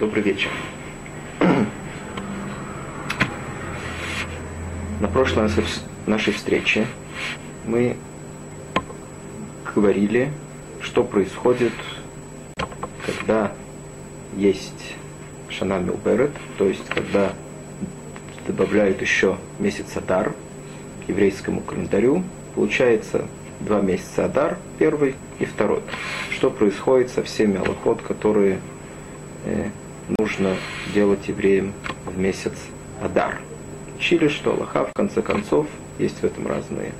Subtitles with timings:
[0.00, 0.48] Добрый вечер.
[4.98, 5.50] На прошлой
[6.06, 6.86] нашей встрече
[7.66, 7.98] мы
[9.74, 10.32] говорили,
[10.80, 11.74] что происходит,
[13.04, 13.52] когда
[14.38, 14.94] есть
[15.50, 17.34] Шана Милберет, то есть когда
[18.46, 20.32] добавляют еще месяц Адар
[21.04, 23.26] к еврейскому календарю, получается
[23.60, 25.82] два месяца Адар, первый и второй.
[26.30, 28.60] Что происходит со всеми аллахот, которые
[29.44, 29.68] э,
[30.18, 30.56] нужно
[30.94, 31.72] делать евреям
[32.06, 32.54] в месяц
[33.02, 33.40] Адар.
[33.96, 35.66] Учили, что Аллаха, в конце концов,
[35.98, 36.92] есть в этом разные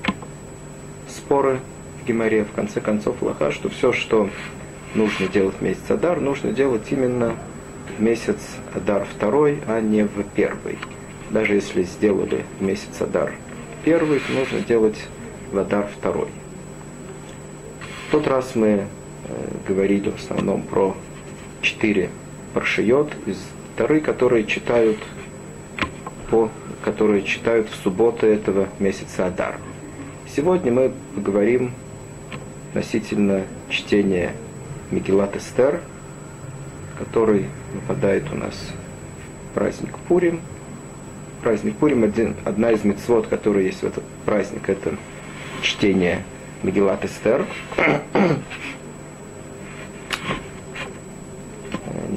[1.08, 1.60] споры
[2.00, 4.28] в Гимаре, в конце концов Аллаха, что все, что
[4.94, 7.36] нужно делать в месяц Адар, нужно делать именно
[7.96, 8.38] в месяц
[8.74, 10.78] Адар второй, а не в первый.
[11.30, 13.32] Даже если сделали в месяц Адар
[13.84, 14.98] первый, нужно делать
[15.52, 16.28] в Адар второй.
[18.08, 18.84] В тот раз мы э,
[19.66, 20.96] говорили в основном про
[21.62, 22.10] четыре
[22.54, 23.38] паршиот из
[23.76, 24.98] Тары, которые читают
[26.30, 26.50] по
[26.84, 29.56] которые читают в субботы этого месяца Адар.
[30.34, 31.72] Сегодня мы поговорим
[32.70, 34.32] относительно чтения
[34.90, 35.80] Мегилат Эстер,
[36.98, 38.54] который выпадает у нас
[39.50, 40.40] в праздник Пурим.
[41.42, 44.94] Праздник Пурим, один, одна из мецвод, которая есть в этот праздник, это
[45.62, 46.22] чтение
[46.62, 47.46] Мегилат Эстер.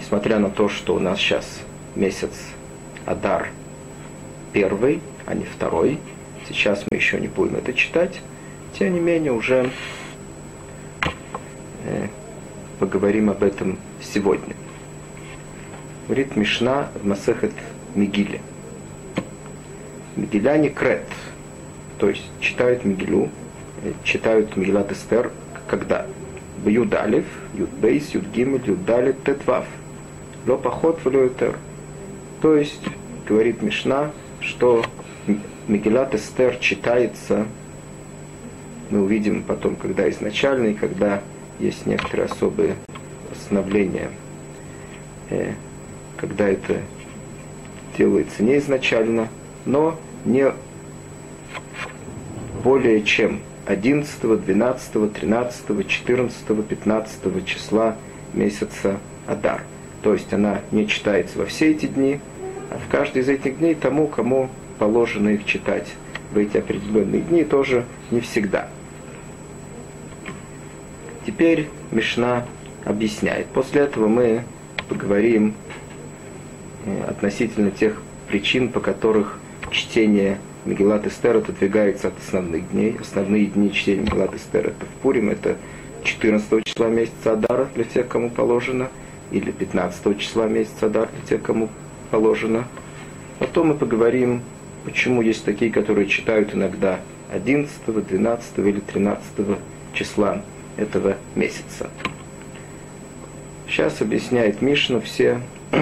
[0.04, 1.62] Несмотря на то, что у нас сейчас
[1.96, 2.32] месяц
[3.06, 3.48] Адар
[4.52, 5.98] первый, а не второй,
[6.46, 8.20] сейчас мы еще не будем это читать,
[8.78, 9.70] тем не менее уже
[11.86, 12.08] э,
[12.80, 14.56] поговорим об этом сегодня.
[16.08, 17.54] Говорит Мишна в Масехет
[17.96, 18.42] Мигиле.
[20.18, 21.08] Мигиляне крет,
[21.98, 23.30] то есть читают Мигилю,
[23.84, 25.32] э, читают Мигилат Эстер,
[25.66, 26.08] когда?
[26.62, 29.66] В Юдалев, Юдбейс, Юдгимель, Юдалев, Тетвав–
[30.46, 31.58] Ло поход в Леутер.
[32.42, 32.82] То есть,
[33.28, 34.12] говорит Мишна,
[34.42, 34.84] что
[35.68, 37.46] Мегилат Эстер читается,
[38.90, 41.22] мы увидим потом, когда изначально и когда
[41.60, 42.76] есть некоторые особые
[43.30, 44.10] постановления,
[45.30, 45.54] э,
[46.18, 46.82] когда это
[47.98, 49.30] делается не изначально,
[49.66, 50.52] но не
[52.64, 57.96] более чем 11, 12, 13, 14, 15 числа
[58.34, 59.64] месяца Адар.
[60.04, 62.20] То есть она не читается во все эти дни,
[62.70, 65.88] а в каждый из этих дней тому, кому положено их читать
[66.34, 68.68] в эти определенные дни, тоже не всегда.
[71.26, 72.46] Теперь Мишна
[72.84, 73.48] объясняет.
[73.48, 74.44] После этого мы
[74.90, 75.54] поговорим
[76.86, 79.40] э, относительно тех причин, по которых
[79.72, 82.98] чтение Мегелат Эстер отодвигается от основных дней.
[83.00, 85.56] Основные дни чтения Мегелат Эстер это в Пурим, это
[86.04, 88.90] 14 числа месяца Адара для тех, кому положено–
[89.34, 91.70] или 15 числа месяца Адар, для тех, кому
[92.12, 92.66] положено.
[93.40, 94.42] Потом мы поговорим,
[94.86, 97.00] почему есть такие, которые читают иногда
[97.34, 99.24] 11, 12 или 13
[99.94, 100.42] числа
[100.78, 101.90] этого месяца.
[103.68, 105.42] Сейчас объясняет Мишну все,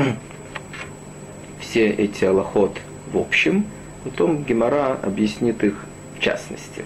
[1.59, 2.79] все эти аллахот
[3.11, 3.65] в общем,
[4.05, 5.75] потом Гемора объяснит их
[6.17, 6.85] в частности.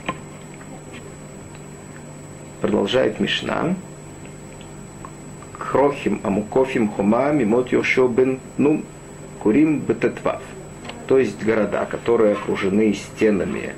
[2.61, 3.75] Продолжает Мишна.
[5.59, 8.83] Хрохим Амукофим Хома Мимот Йошо бен Нун
[9.41, 10.41] Курим Бететвав.
[11.07, 13.73] То есть города, которые окружены стенами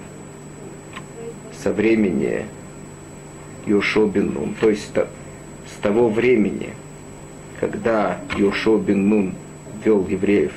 [1.62, 2.46] со времени
[3.66, 4.56] Йошо бен Нун.
[4.60, 6.74] То есть с того времени,
[7.60, 9.36] когда Йошо бен Нун
[9.84, 10.54] вел евреев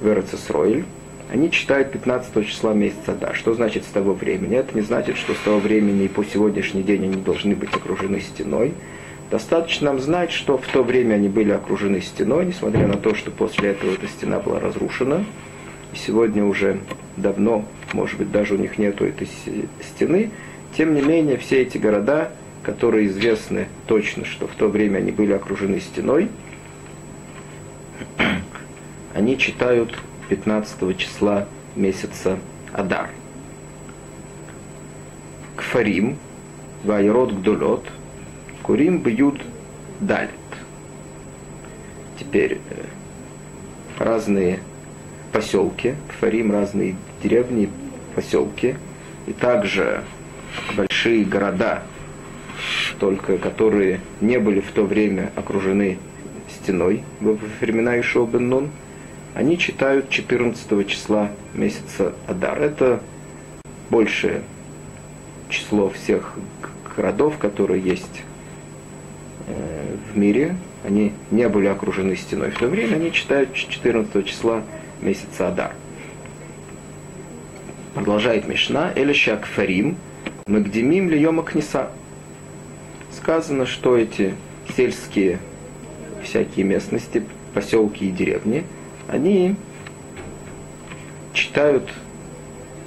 [0.00, 0.84] в Эрцесройль,
[1.32, 3.34] они читают 15 числа месяца Да.
[3.34, 4.56] Что значит с того времени?
[4.56, 8.20] Это не значит, что с того времени и по сегодняшний день они должны быть окружены
[8.20, 8.74] стеной.
[9.30, 13.30] Достаточно нам знать, что в то время они были окружены стеной, несмотря на то, что
[13.30, 15.24] после этого эта стена была разрушена.
[15.92, 16.80] И сегодня уже
[17.16, 19.28] давно, может быть, даже у них нету этой
[19.82, 20.32] стены.
[20.76, 22.32] Тем не менее, все эти города,
[22.64, 26.28] которые известны точно, что в то время они были окружены стеной,
[29.14, 29.96] они читают
[30.28, 32.36] 15 числа месяца
[32.72, 33.10] Адар.
[35.54, 36.18] Кфарим,
[36.82, 37.84] Вайрод Гдулот–
[38.70, 39.42] Курим бьют
[39.98, 40.30] далит.
[42.20, 42.84] Теперь э,
[43.98, 44.60] разные
[45.32, 47.68] поселки, Фарим разные деревни,
[48.14, 48.76] поселки,
[49.26, 50.04] и также
[50.76, 51.82] большие города,
[53.00, 55.98] только которые не были в то время окружены
[56.48, 58.70] стеной во времена Ишуа бен Нун,
[59.34, 62.62] они читают 14 числа месяца Адар.
[62.62, 63.00] Это
[63.90, 64.42] большее
[65.48, 66.36] число всех
[66.94, 68.22] городов, которые есть
[70.12, 74.62] в мире, они не были окружены стеной в то время, они читают 14 числа
[75.00, 75.72] месяца Адар.
[77.94, 79.96] Продолжает Мишна, Элиша Акфарим,
[80.46, 81.90] Магдемим Льема Книса.
[83.12, 84.34] Сказано, что эти
[84.76, 85.38] сельские
[86.22, 87.24] всякие местности,
[87.54, 88.64] поселки и деревни,
[89.08, 89.56] они
[91.32, 91.90] читают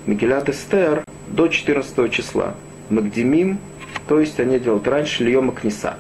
[0.05, 2.55] Мегилат Эстер до 14 числа.
[2.89, 3.59] Магдемим,
[4.07, 5.97] то есть они делают раньше Льема Книса.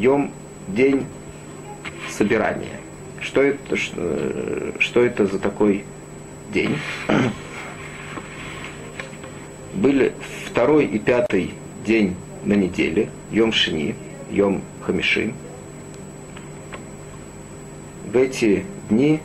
[0.00, 0.32] Йом–
[0.68, 1.04] день
[2.08, 2.80] собирания.
[3.20, 5.84] Что это, что, что это за такой
[6.54, 6.78] день?
[9.74, 10.14] Были
[10.46, 11.52] второй и пятый
[11.86, 13.94] день на неделе, Йом Шини,
[14.30, 15.34] Йом Хамиши.
[18.10, 19.20] В эти дни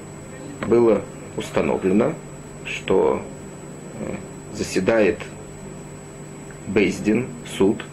[0.68, 1.02] было
[1.38, 2.14] установлено,
[2.66, 3.22] что
[4.02, 4.16] э,
[4.54, 5.20] заседает
[6.68, 7.28] Бейздин,
[7.58, 7.86] суд,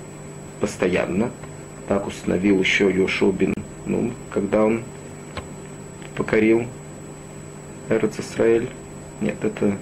[0.61, 1.31] постоянно.
[1.93, 3.53] Так установил еще Йошубин,
[3.85, 4.83] ну, когда он
[6.17, 6.65] покорил
[7.91, 8.17] Эрец.
[9.21, 9.77] Нет, это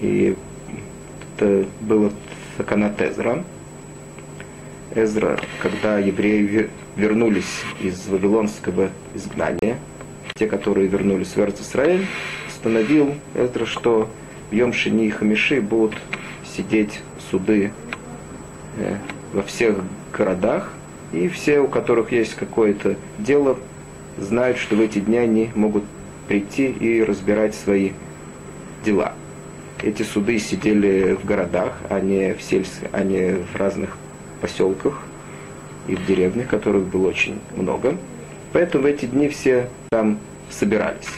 [0.00, 0.34] и
[1.36, 2.10] это было
[2.56, 3.44] Саканат Эзра.
[4.96, 9.78] Эзра, когда евреи вернулись из Вавилонского изгнания,
[10.34, 11.60] те, которые вернулись в Эрц
[12.48, 14.10] установил Эзра, что
[14.50, 15.94] в Йом Шини и Хамиши будут
[16.56, 17.70] сидеть суды
[18.78, 18.96] э,
[19.32, 19.76] во всех
[20.12, 20.72] городах,
[21.12, 23.58] и все, у которых есть какое-то дело,
[24.18, 25.84] знают, что в эти дни они могут
[26.28, 27.92] прийти и разбирать свои
[28.84, 29.12] дела.
[29.82, 32.80] Эти суды сидели в городах, а не в, сельс...
[32.92, 33.98] а не в разных
[34.40, 35.02] поселках
[35.86, 37.96] и в деревнях, которых было очень много.
[38.52, 40.18] Поэтому в эти дни все там
[40.50, 41.08] собирались.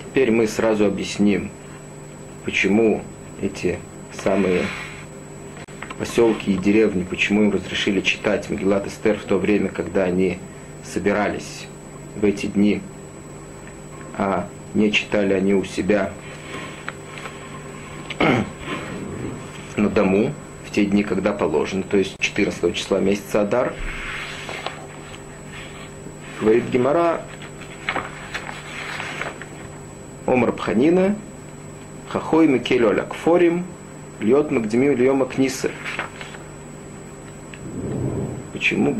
[0.00, 1.50] Теперь мы сразу объясним,
[2.44, 3.02] почему
[3.42, 3.78] эти
[4.12, 4.62] самые
[5.98, 10.38] поселки и деревни, почему им разрешили читать Мегилат Эстер в то время, когда они
[10.82, 11.66] собирались
[12.16, 12.80] в эти дни,
[14.16, 16.12] а не читали они у себя
[19.76, 20.32] на дому
[20.66, 23.74] в те дни, когда положено, то есть 14 числа месяца Адар.
[26.40, 27.22] Говорит Гемара,
[30.26, 31.16] Омар Пханина,
[32.08, 33.64] Хахой Микелю Алякфорим,
[34.24, 35.70] Льет Магдемим Льема Книсы.
[38.54, 38.96] Почему?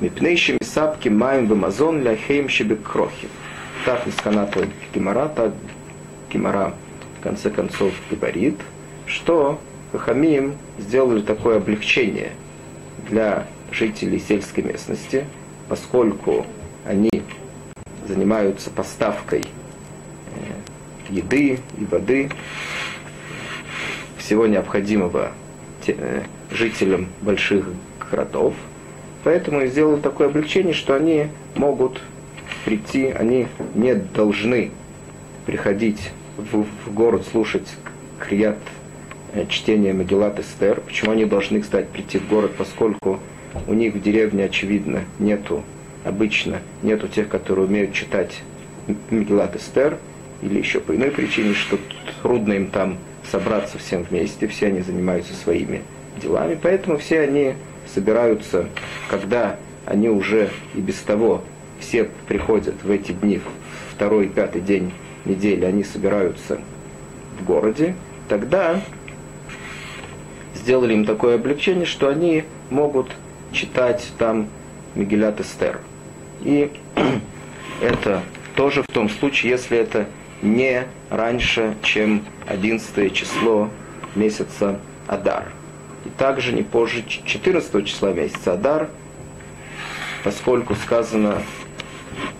[0.00, 2.48] Мипнейшими сапки маем в Амазон ляхейм
[2.82, 3.28] крохи.
[3.84, 5.52] Так Мисканата Гимара, так
[6.32, 6.74] Гимара
[7.20, 8.58] в конце концов говорит,
[9.06, 9.60] что
[9.92, 12.32] Хахамим сделали такое облегчение
[13.08, 15.24] для жителей сельской местности,
[15.68, 16.46] поскольку
[16.84, 17.22] они
[18.08, 22.30] занимаются поставкой э, еды и воды,
[24.24, 25.32] всего необходимого
[25.86, 27.66] э, жителям больших
[28.10, 28.54] городов.
[29.22, 32.00] Поэтому сделал такое облегчение, что они могут
[32.64, 34.70] прийти, они не должны
[35.44, 37.68] приходить в, в город слушать
[38.18, 38.58] крият
[39.34, 40.80] э, чтение Магеллат Эстер.
[40.80, 43.20] Почему они должны, кстати, прийти в город, поскольку
[43.66, 45.62] у них в деревне, очевидно, нету,
[46.02, 48.40] обычно нету тех, которые умеют читать
[49.10, 49.98] Магеллат Эстер,
[50.40, 51.78] или еще по иной причине, что
[52.22, 52.98] трудно им там
[53.30, 55.82] собраться всем вместе, все они занимаются своими
[56.20, 57.54] делами, поэтому все они
[57.92, 58.68] собираются,
[59.08, 61.42] когда они уже и без того
[61.80, 63.40] все приходят в эти дни,
[63.94, 64.92] второй пятый день
[65.24, 66.60] недели, они собираются
[67.38, 67.94] в городе,
[68.28, 68.80] тогда
[70.54, 73.10] сделали им такое облегчение, что они могут
[73.52, 74.48] читать там
[74.94, 75.80] Мегилят Эстер.
[76.42, 76.70] И
[77.82, 78.22] это
[78.54, 80.06] тоже в том случае, если это
[80.44, 83.70] не раньше, чем 11 число
[84.14, 85.46] месяца Адар
[86.04, 88.88] и также не позже 14 числа месяца Адар,
[90.22, 91.42] поскольку сказано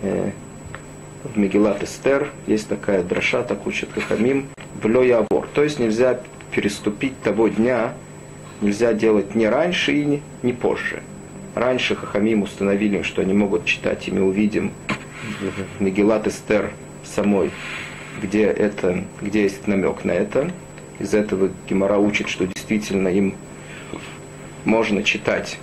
[0.02, 0.30] э,
[1.24, 4.48] в Мегилат Эстер, есть такая дроша, так учат Хахамим,
[4.82, 5.48] в Явор.
[5.54, 6.20] То есть нельзя
[6.50, 7.94] переступить того дня,
[8.60, 11.02] нельзя делать не раньше и не, не позже.
[11.54, 14.72] Раньше Хахамим установили, что они могут читать, и мы увидим
[15.80, 16.72] Мегилат Эстер
[17.04, 17.50] самой,
[18.20, 20.50] где, это, где есть намек на это.
[20.98, 23.34] Из этого Гемора учит, что действительно им
[24.64, 25.58] можно читать.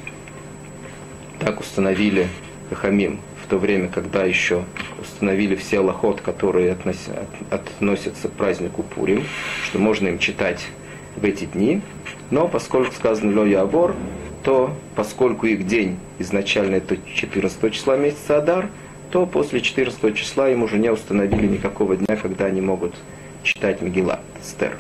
[1.40, 2.28] Так установили
[2.70, 4.64] Хахамим в то время, когда еще
[5.00, 9.24] установили все лохот, которые относятся, к празднику Пурим,
[9.66, 10.68] что можно им читать
[11.16, 11.82] в эти дни.
[12.30, 13.96] Но поскольку сказано Ло Явор,
[14.44, 18.70] то поскольку их день изначально это 14 числа месяца Адар,
[19.12, 22.96] то после 14 числа им уже не установили никакого дня, когда они могут
[23.44, 24.78] читать Мегила, Стер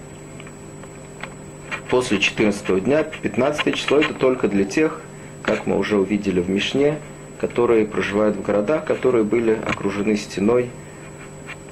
[1.92, 5.02] после 14 дня, 15 число это только для тех,
[5.44, 6.98] как мы уже увидели в Мишне,
[7.38, 10.70] которые проживают в городах, которые были окружены стеной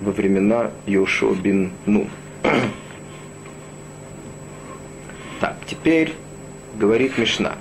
[0.01, 2.09] во времена Йошуа бин Нун.
[5.39, 6.15] Так, теперь
[6.75, 7.55] говорит Мишна.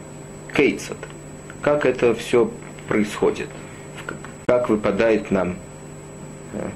[0.53, 0.97] Кейцат.
[1.63, 2.51] Как это все
[2.89, 3.49] происходит?
[4.49, 5.57] Как выпадает нам
[6.55, 6.71] э,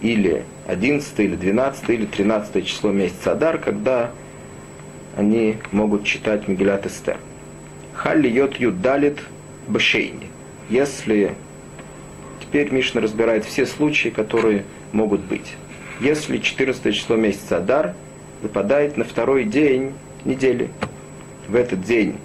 [0.00, 4.10] или 11, или 12, или 13 число месяца Адар, когда
[5.14, 7.18] они могут читать Мегилат Эстер.
[7.92, 9.18] Халли йод юдалит
[9.68, 10.28] башейни.
[10.70, 11.34] Если
[12.40, 15.56] теперь Мишна разбирает все случаи, которые могут быть.
[16.00, 17.92] Если 14 число месяца Адар
[18.40, 19.92] выпадает на второй день
[20.24, 20.70] недели,
[21.46, 22.16] в этот день,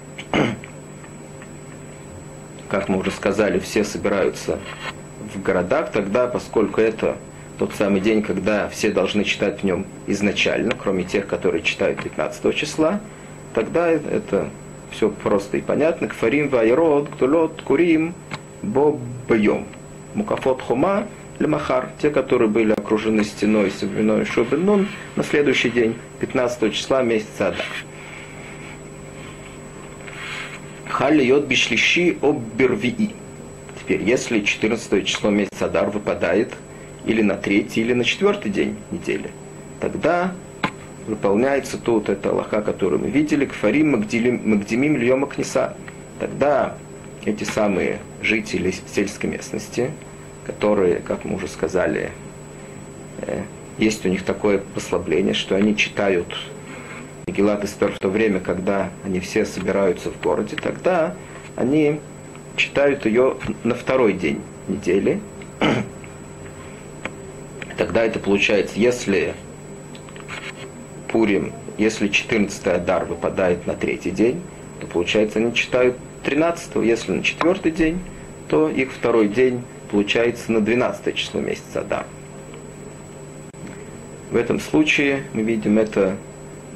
[2.70, 4.60] как мы уже сказали, все собираются
[5.34, 7.18] в городах, тогда, поскольку это
[7.58, 12.56] тот самый день, когда все должны читать в нем изначально, кроме тех, которые читают 15
[12.56, 13.02] числа,
[13.54, 14.50] тогда это
[14.92, 16.08] все просто и понятно.
[16.08, 18.14] Кфарим вайрод, ктулот, курим,
[18.62, 19.66] бобьем.
[20.16, 21.06] Мукафот хома,
[21.38, 27.50] лемахар, те, которые были окружены стеной с временной Шубенун, на следующий день, 15 числа месяца
[27.50, 27.66] Адар.
[31.00, 33.12] Халли йод бишлиши оббервии.
[33.80, 36.52] Теперь, если 14 число месяца Адар выпадает
[37.06, 39.32] или на третий, или на четвертый день недели,
[39.80, 40.34] тогда
[41.08, 45.74] выполняется тут эта Аллаха, которую мы видели, кфарим магдимим льема кнеса.
[46.20, 46.76] Тогда
[47.24, 49.92] эти самые жители сельской местности,
[50.46, 52.12] которые, как мы уже сказали,
[53.22, 53.44] э,
[53.78, 56.36] есть у них такое послабление, что они читают
[57.30, 61.14] Мегилат Эстер в то время, когда они все собираются в городе, тогда
[61.56, 62.00] они
[62.56, 65.20] читают ее на второй день недели.
[67.78, 69.36] Тогда это получается, если
[71.08, 74.42] Пурим, если 14 Адар выпадает на третий день,
[74.80, 78.00] то получается они читают 13 если на четвертый день,
[78.48, 82.08] то их второй день получается на 12 число месяца Адар.
[84.32, 86.18] В этом случае мы видим это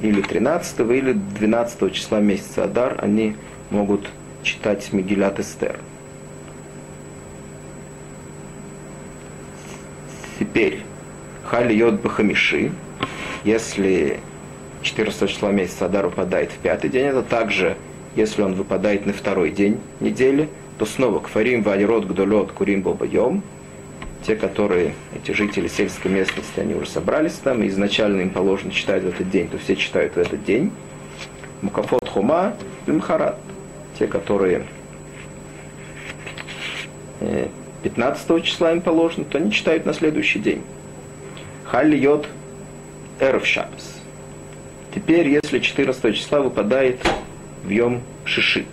[0.02, 3.36] или 13 или 12 числа месяца Адар, они
[3.70, 4.08] могут
[4.42, 5.78] читать Мегилат Эстер.
[10.38, 10.80] Теперь
[11.44, 12.72] Хали Йод Бахамиши,
[13.44, 14.20] если
[14.82, 17.76] 14 числа месяца Адар выпадает в пятый день, это также,
[18.16, 20.48] если он выпадает на второй день недели,
[20.78, 23.42] то снова Кфарим, Валирот, Гдолот, Курим, Бобайом,
[24.26, 29.02] те, которые, эти жители сельской местности, они уже собрались там, и изначально им положено читать
[29.02, 30.72] в этот день, то все читают в этот день.
[31.60, 33.38] Мукафот Хума, Мхарат,
[33.98, 34.64] те, которые
[37.82, 40.62] 15 э, числа им положено, то они читают на следующий день.
[41.64, 42.26] Халли Йод
[43.20, 44.00] Эрф Шабс.
[44.94, 47.00] Теперь, если 14 числа выпадает
[47.62, 48.64] в Йом Шиши,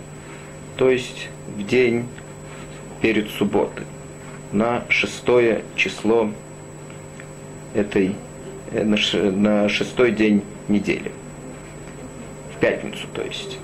[0.76, 2.06] то есть в день
[3.00, 3.84] перед субботой,
[4.52, 6.30] на шестое число
[7.74, 8.14] этой,
[8.70, 11.10] э, на, шестой день недели.
[12.54, 13.58] В пятницу, то есть.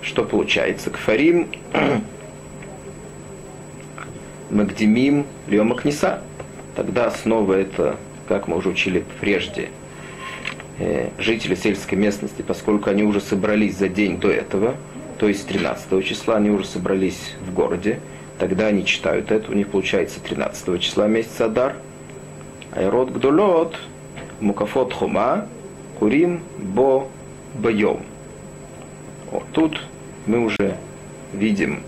[0.00, 0.90] Что получается?
[0.90, 1.48] Кфарим
[4.50, 6.22] Магдимим Льома Книса.
[6.74, 7.96] Тогда снова это,
[8.26, 9.68] как мы уже учили прежде,
[10.78, 14.74] э, жители сельской местности, поскольку они уже собрались за день до этого,
[15.18, 18.00] то есть 13 числа, они уже собрались в городе,
[18.42, 21.76] тогда они читают это, у них получается 13 числа месяца Адар.
[22.72, 23.76] Айрод Гдолот,
[24.40, 25.46] Мукафот Хума,
[26.00, 27.06] Курим Бо
[27.54, 28.02] Байом.
[29.30, 29.80] Вот тут
[30.26, 30.76] мы уже
[31.32, 31.84] видим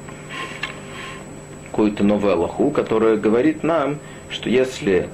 [1.73, 3.99] какую-то новую Аллаху, которая говорит нам,
[4.31, 5.09] что если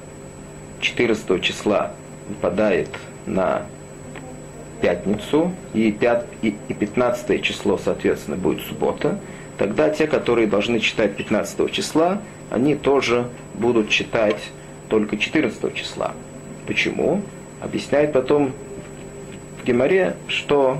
[0.79, 1.93] 14 числа
[2.29, 2.89] выпадает
[3.25, 3.63] на
[4.79, 9.17] пятницу, и, 5, и, и 15 число, соответственно, будет суббота,
[9.61, 14.41] тогда те, которые должны читать 15 числа, они тоже будут читать
[14.89, 16.13] только 14 числа.
[16.65, 17.21] Почему?
[17.61, 18.53] Объясняет потом
[19.61, 20.79] в Геморе, что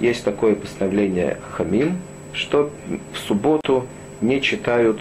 [0.00, 1.96] есть такое постановление Хамим,
[2.34, 2.70] что
[3.14, 3.86] в субботу
[4.20, 5.00] не читают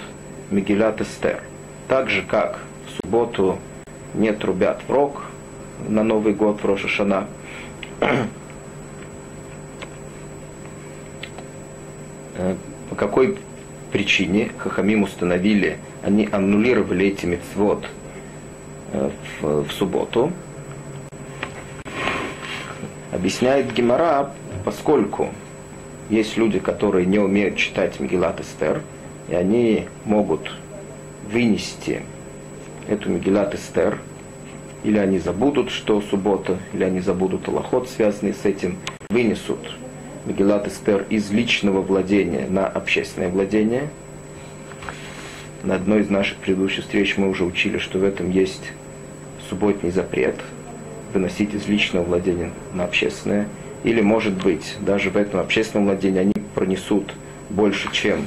[0.50, 1.44] Мегилат Эстер.
[1.90, 3.58] Так же, как в субботу
[4.14, 5.26] не трубят в рог
[5.90, 7.28] на Новый год в Рошашана.
[13.00, 13.38] Какой
[13.94, 17.88] причине Хахамим установили, они аннулировали эти мецвод
[18.91, 20.34] э, в, в субботу,
[23.13, 24.34] объясняет Гемора,
[24.65, 25.29] поскольку
[26.10, 28.82] есть люди, которые не умеют читать Мегилат Эстер,
[29.29, 30.51] и они могут
[31.32, 32.01] вынести
[32.89, 33.98] эту Мегилат Эстер,
[34.84, 38.77] или они забудут, что суббота, или они забудут Аллахот, связанный с этим,
[39.10, 39.77] вынесут
[40.26, 43.90] Мегилат Эстер из личного владения на общественное владение.
[45.64, 48.72] На одной из наших предыдущих встреч мы уже учили, что в этом есть
[49.50, 50.36] субботний запрет
[51.14, 53.48] выносить из личного владения на общественное.
[53.84, 57.14] Или, может быть, даже в этом общественном владении они пронесут
[57.50, 58.26] больше, чем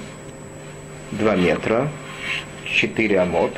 [1.13, 1.89] 2 метра,
[2.65, 3.53] 4 амот,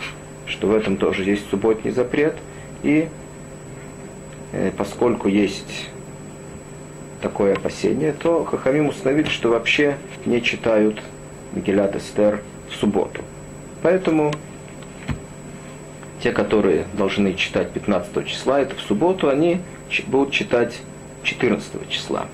[0.46, 2.34] что в этом тоже есть субботний запрет.
[2.82, 3.08] И
[4.52, 5.90] э, поскольку есть
[7.24, 11.02] такое опасение, то Хахамим установили, что вообще не читают
[11.54, 13.22] Мегилат Эстер в субботу.
[13.82, 14.30] Поэтому
[16.22, 19.60] те, которые должны читать 15 числа, это в субботу, они
[20.06, 20.78] будут читать
[21.22, 22.26] 14 числа.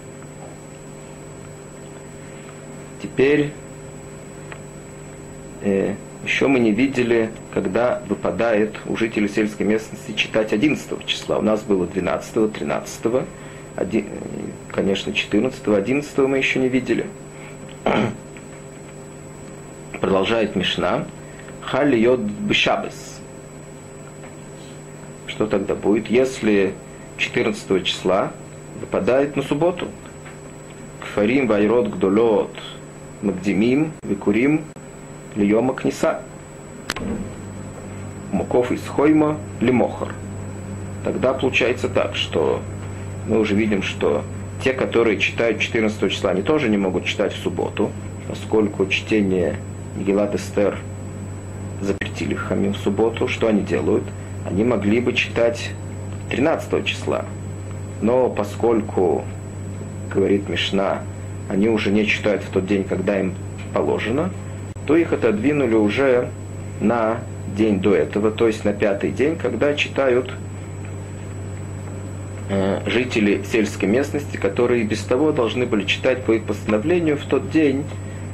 [3.01, 3.53] Теперь
[5.63, 5.95] э,
[6.25, 11.39] еще мы не видели, когда выпадает у жителей сельской местности читать 11 числа.
[11.39, 13.25] У нас было 12, 13,
[13.77, 14.05] 1,
[14.73, 17.07] конечно, 14, 11 мы еще не видели.
[20.01, 21.07] Продолжает Мишна.
[21.61, 23.21] Хали йод бешабес.
[25.27, 26.75] Что тогда будет, если
[27.19, 28.33] 14 числа
[28.81, 29.89] выпадает на субботу?
[31.01, 32.57] Кфарим вайрод гдолот
[33.23, 34.65] магдимим викурим
[35.37, 36.23] льема книса.
[38.33, 40.15] Муков из хойма лимохар.
[41.05, 42.61] Тогда получается так, что
[43.27, 44.25] мы уже видим, что
[44.63, 47.91] те, которые читают 14 числа, они тоже не могут читать в субботу,
[48.29, 49.57] поскольку чтение
[49.97, 50.79] Мегилат Эстер
[51.81, 53.27] запретили Хамим в субботу.
[53.27, 54.05] Что они делают?
[54.47, 55.71] Они могли бы читать
[56.31, 57.25] 13 числа.
[58.03, 59.25] Но поскольку,
[60.13, 61.03] говорит Мишна,
[61.49, 63.35] они уже не читают в тот день, когда им
[63.75, 64.31] положено,
[64.87, 66.29] то их отодвинули уже
[66.81, 67.19] на
[67.57, 70.33] день до этого, то есть на пятый день, когда читают
[72.87, 77.85] жители сельской местности, которые без того должны были читать по их постановлению в тот день,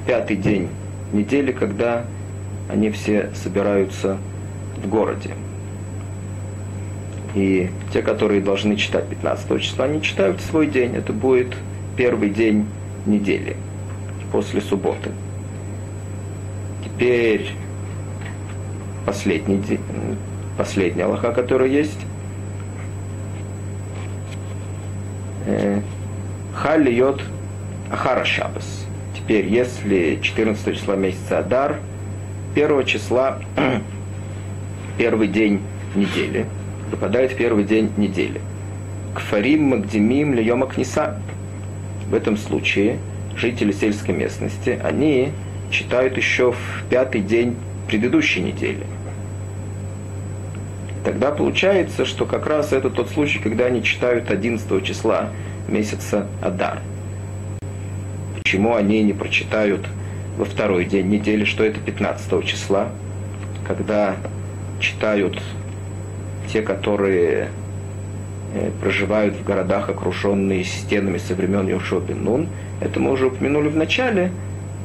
[0.07, 0.69] пятый день
[1.13, 2.07] недели, когда
[2.69, 4.17] они все собираются
[4.83, 5.31] в городе.
[7.35, 10.97] И те, которые должны читать 15 числа, они читают свой день.
[10.97, 11.55] Это будет
[11.97, 12.67] первый день
[13.05, 13.57] недели
[14.33, 15.11] после субботы.
[16.83, 17.51] Теперь
[19.05, 19.61] последний,
[20.57, 22.06] последняя Аллаха, которая есть,
[26.55, 27.21] Халь льет
[27.91, 28.87] Ахара Шабас.
[29.15, 31.79] Теперь, если 14 числа месяца Адар,
[32.55, 33.39] 1 числа,
[34.99, 35.61] первый день
[35.95, 36.47] недели,
[36.91, 38.41] выпадает первый день недели.
[39.15, 41.21] Кфарим Магдимим Льема Книса.
[42.09, 42.99] В этом случае
[43.37, 45.31] жители сельской местности, они
[45.71, 47.57] читают еще в пятый день
[47.87, 48.87] предыдущей недели.
[51.07, 55.31] Тогда получается, что как раз это тот случай, когда они читают 11 числа
[55.69, 56.81] месяца Адар.
[58.35, 59.87] Почему они не прочитают
[60.37, 62.89] во второй день недели, что это 15 числа,
[63.69, 64.17] когда
[64.81, 65.41] читают
[66.53, 67.51] те, которые
[68.55, 72.49] э, проживают в городах, окруженные стенами со времен Йошуа Нун.
[72.81, 74.33] Это мы уже упомянули в начале,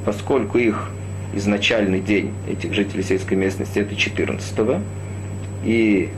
[0.06, 0.92] поскольку их
[1.34, 4.82] изначальный день этих жителей сельской местности это 14 -го,
[5.64, 6.10] и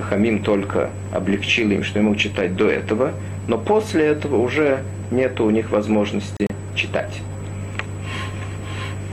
[0.00, 3.12] Хамим только облегчил им, что ему читать до этого,
[3.46, 4.80] но после этого уже
[5.10, 7.20] нет у них возможности читать.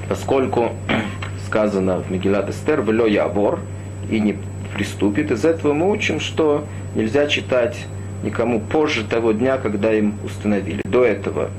[0.10, 0.72] Поскольку
[1.46, 3.60] сказано в Мегилат Эстер «Вело явор»
[4.10, 4.38] и не
[4.74, 6.66] приступит, из этого мы учим, что
[6.96, 7.86] нельзя читать
[8.24, 10.82] никому позже того дня, когда им установили.
[10.84, 11.50] До этого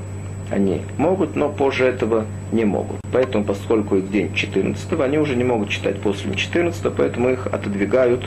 [0.53, 2.97] они могут, но позже этого не могут.
[3.11, 8.25] Поэтому, поскольку их день 14, они уже не могут читать после 14, поэтому их отодвигают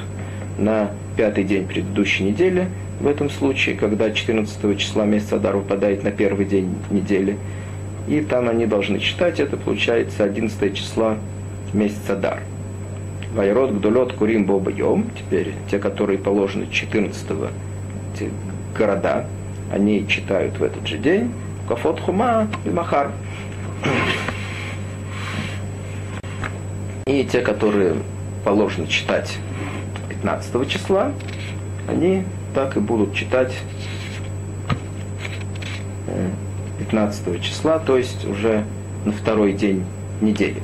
[0.58, 2.68] на пятый день предыдущей недели,
[3.00, 7.36] в этом случае, когда 14 числа месяца Адар выпадает на первый день недели,
[8.08, 11.16] и там они должны читать, это получается 11 числа
[11.72, 12.40] месяца Адар.
[13.34, 17.26] Вайрод, Гдулет, Курим, Боба, Йом, теперь те, которые положены 14
[18.14, 18.30] эти
[18.76, 19.26] города,
[19.70, 21.32] они читают в этот же день,
[21.74, 23.10] Хума и Махар.
[27.06, 27.94] И те, которые
[28.44, 29.38] положено читать
[30.08, 31.12] 15 числа,
[31.88, 32.24] они
[32.54, 33.52] так и будут читать
[36.78, 38.64] 15 э, числа, то есть уже
[39.04, 39.84] на второй день
[40.20, 40.62] недели.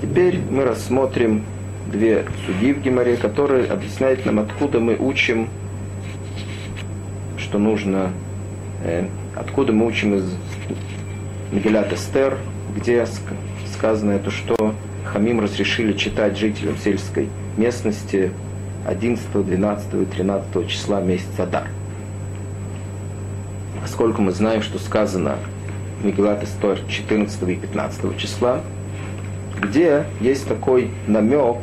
[0.00, 1.44] Теперь мы рассмотрим
[1.90, 5.48] две судьи в Гимаре, которые объясняют нам, откуда мы учим,
[7.38, 8.12] что нужно,
[8.84, 9.06] э,
[9.42, 10.24] откуда мы учим из
[11.50, 12.38] Мегилят Эстер,
[12.76, 13.04] где
[13.74, 14.74] сказано это, что
[15.04, 18.30] Хамим разрешили читать жителям сельской местности
[18.86, 21.66] 11, 12 и 13 числа месяца Дар.
[23.80, 25.36] поскольку мы знаем, что сказано
[26.04, 28.60] Мегилат Эстор 14 и 15 числа,
[29.60, 31.58] где есть такой намек,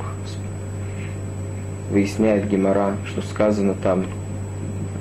[1.92, 4.06] выясняет Гемора, что сказано там,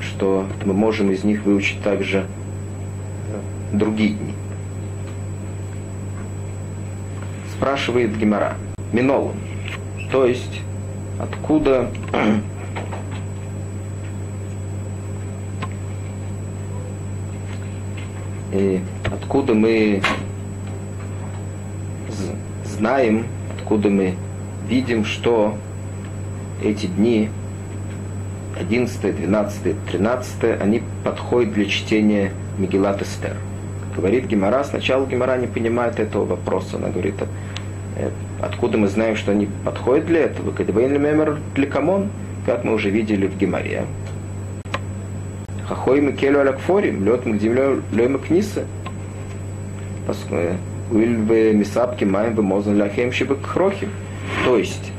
[0.00, 2.24] что мы можем из них выучить также
[3.72, 4.34] другие дни.
[7.56, 8.56] Спрашивает Гемора,
[8.92, 9.34] Минолу,
[10.10, 10.62] то есть
[11.18, 11.90] откуда
[18.52, 20.02] и откуда мы
[22.64, 23.26] знаем,
[23.56, 24.14] откуда мы
[24.68, 25.56] видим, что
[26.62, 27.28] эти дни
[28.58, 33.36] 11, 12, 13, они подходят для чтения Мегилат Эстер.
[33.98, 36.76] Говорит Гемора, сначала Гемора не понимает этого вопроса.
[36.76, 37.16] Она говорит,
[37.96, 40.52] «Э, откуда мы знаем, что они подходят для этого?
[40.52, 42.06] Кадебейн для камон,
[42.46, 43.86] как мы уже видели в Геморе.
[45.66, 48.66] Хахой мы келю алякфорим, лед мы гдим лем книса.
[50.92, 53.10] Уильве мисапки маем бы мозан ляхем
[53.42, 53.90] крохим.
[54.44, 54.92] То есть,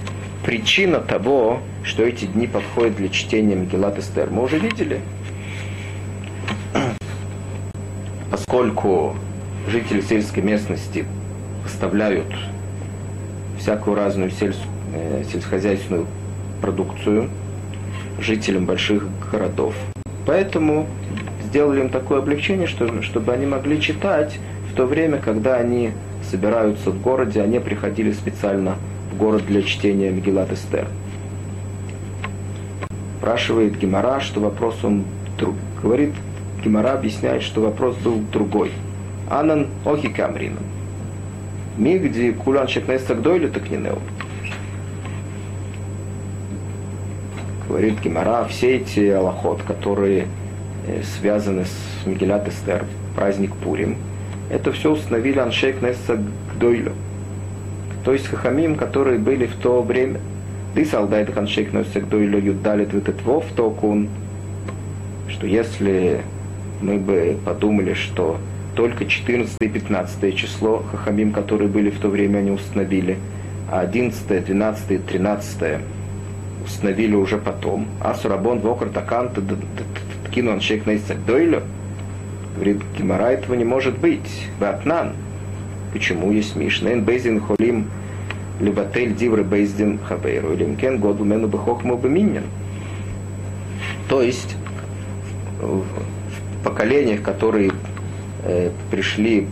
[0.46, 5.00] причина того, что эти дни подходят для чтения Мегелат Эстер, мы уже видели.
[8.50, 9.16] Поскольку
[9.68, 11.06] жители сельской местности
[11.62, 12.26] поставляют
[13.60, 14.58] всякую разную сельс...
[14.92, 16.08] Э, сельскохозяйственную
[16.60, 17.30] продукцию
[18.20, 19.76] жителям больших городов.
[20.26, 20.88] Поэтому
[21.46, 24.40] сделали им такое облегчение, что, чтобы они могли читать
[24.72, 25.92] в то время, когда они
[26.28, 28.78] собираются в городе, они приходили специально
[29.14, 30.88] в город для чтения Мегилат Эстер.
[33.20, 35.04] Спрашивает Гимара, что вопрос он.
[35.84, 36.14] Говорит,
[36.64, 38.72] Гимара объясняет, что вопрос был другой.
[39.30, 40.64] Анан охи камрином.
[41.78, 44.00] Мигди кулан шекнеса гдойли так не неу.
[47.68, 50.28] Говорит Гимара, все эти аллахот, которые
[50.88, 53.98] э, связаны с Мигелят Эстер, праздник Пурим,
[54.50, 56.20] это все установили Аншейк Несса
[56.56, 56.94] Гдойлю.
[58.04, 60.20] То есть Хахамим, которые были в то время.
[60.74, 64.10] Ты солдат Аншейк Несса Гдойлю Юдалит Витетвов Токун,
[65.28, 66.22] что если
[66.82, 68.40] мы бы подумали, что
[68.76, 73.18] только 14 и 15 число Хахамим, которые были в то время, они установили,
[73.70, 75.82] а 11, 12 и 13
[76.66, 77.88] установили уже потом.
[78.00, 79.32] А Сурабон Вокр Такан
[80.28, 81.64] Ткину Аншейк Нейсак Дойлю.
[82.56, 84.48] Говорит, Гимара этого не может быть.
[84.60, 85.14] Батнан.
[85.94, 86.92] Почему есть Мишна?
[86.92, 87.88] Эн Бейзин Холим
[88.60, 90.54] Любатель Дивры Бейздин Хабейру.
[90.54, 92.44] Или Мкен Году Мену Бехохму Беминин.
[94.08, 94.56] То есть
[96.64, 97.72] поколениях, которые
[98.44, 99.48] э, пришли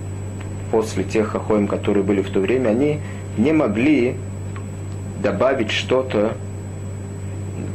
[0.72, 3.00] после тех хохоем, которые были в то время, они
[3.38, 4.16] не могли
[5.22, 6.34] добавить что-то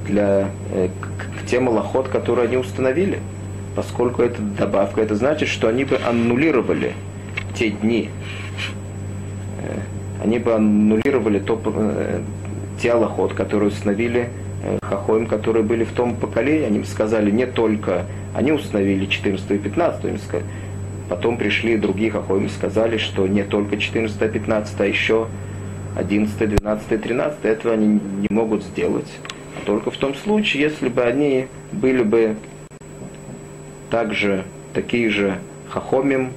[0.07, 3.21] для, э, к, к тем лохот, которые они установили.
[3.75, 6.93] Поскольку это добавка, это значит, что они бы аннулировали
[7.55, 8.11] те дни.
[9.63, 9.79] Э,
[10.23, 12.21] они бы аннулировали то, э,
[12.81, 14.29] те лохот, которые установили
[14.63, 16.67] э, хахоим, которые были в том поколении.
[16.67, 20.47] Они сказали не только, они установили 14 и 15, им сказали,
[21.09, 25.29] потом пришли другие хахоим и сказали, что не только 14 и 15, а еще
[25.97, 29.11] 11, 12, 13, этого они не могут сделать.
[29.67, 32.37] Только в том случае, если бы они были бы
[33.91, 36.33] также такие же хахомим,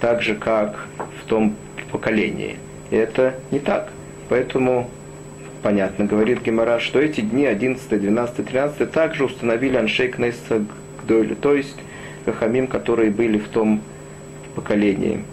[0.00, 0.86] так же, как
[1.22, 1.54] в том
[1.90, 2.56] поколении.
[2.90, 3.90] И это не так.
[4.28, 4.88] Поэтому
[5.62, 10.64] понятно, говорит Гемора, что эти дни 11, 12, 13 также установили Аншейк Нейса
[11.02, 11.76] Гдойли, то есть
[12.24, 13.80] хахамим, которые были в том
[14.54, 15.24] поколении.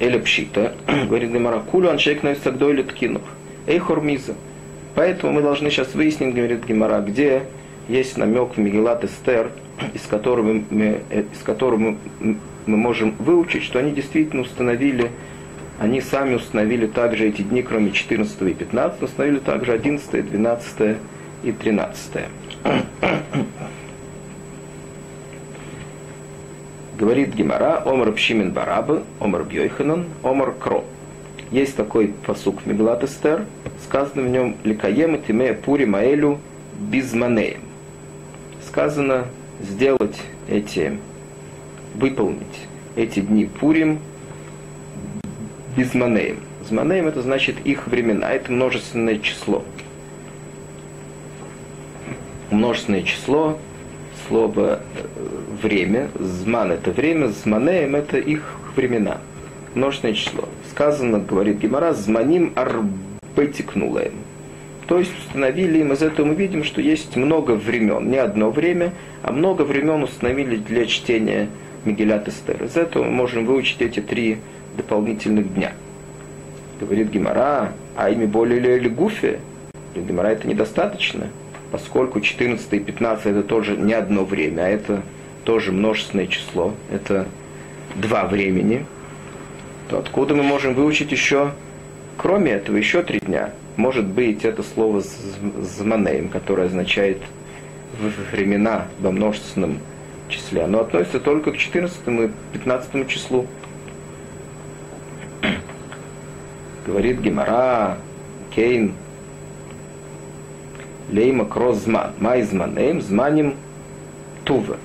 [0.00, 0.74] Эля Пшита,
[1.08, 3.22] говорит Гемора, кулю Аншейк Нейса Гдойли Ткинух.
[3.66, 4.34] Эй, Хормиза.
[4.94, 7.44] Поэтому мы должны сейчас выяснить, говорит Гимара, где
[7.88, 9.50] есть намек в Мегелат Эстер,
[9.94, 11.96] из которого, мы, из которого мы,
[12.66, 15.10] мы можем выучить, что они действительно установили,
[15.78, 20.96] они сами установили также эти дни, кроме 14 и 15, установили также 11, 12
[21.42, 22.12] и 13.
[26.98, 30.84] Говорит Гимара, Омар Пшимен Барабы, Омар Бьойханан, Омар Кро.
[31.50, 33.44] Есть такой посук в Мегалат Эстер,
[33.82, 36.38] сказано в нем «Ликаем и тимея пури маэлю
[36.78, 37.62] безманеем».
[38.66, 39.26] Сказано
[39.60, 40.98] сделать эти,
[41.94, 43.98] выполнить эти дни Пурим
[45.76, 46.40] безманеем.
[46.68, 49.64] Зманеем это значит их времена, это множественное число.
[52.50, 53.58] Множественное число,
[54.28, 55.06] слово э,
[55.62, 58.42] время, зман это время, зманеем это их
[58.76, 59.18] времена.
[59.74, 64.14] Множественное число сказано, говорит Гемора, зманим арбетикнулаем.
[64.88, 68.92] То есть установили им, из этого мы видим, что есть много времен, не одно время,
[69.22, 71.48] а много времен установили для чтения
[71.84, 72.64] Мегилят Эстер.
[72.64, 74.38] Из этого мы можем выучить эти три
[74.76, 75.72] дополнительных дня.
[76.80, 79.40] Говорит Гимара, а ими более или гуфе?
[79.94, 81.28] Гимара это недостаточно,
[81.70, 85.02] поскольку 14 и 15 это тоже не одно время, а это
[85.44, 87.26] тоже множественное число, это
[87.94, 88.86] два времени,
[89.88, 91.52] то откуда мы можем выучить еще,
[92.16, 93.50] кроме этого, еще три дня?
[93.76, 97.18] Может быть, это слово «зманеем», которое означает
[98.32, 99.78] времена во множественном
[100.28, 100.62] числе.
[100.62, 103.46] Оно относится только к 14 и 15 числу.
[106.86, 107.98] Говорит Гемара,
[108.54, 108.94] Кейн,
[111.10, 113.54] Лейма Крозман, Майзманеем, Зманим
[114.44, 114.78] Тува.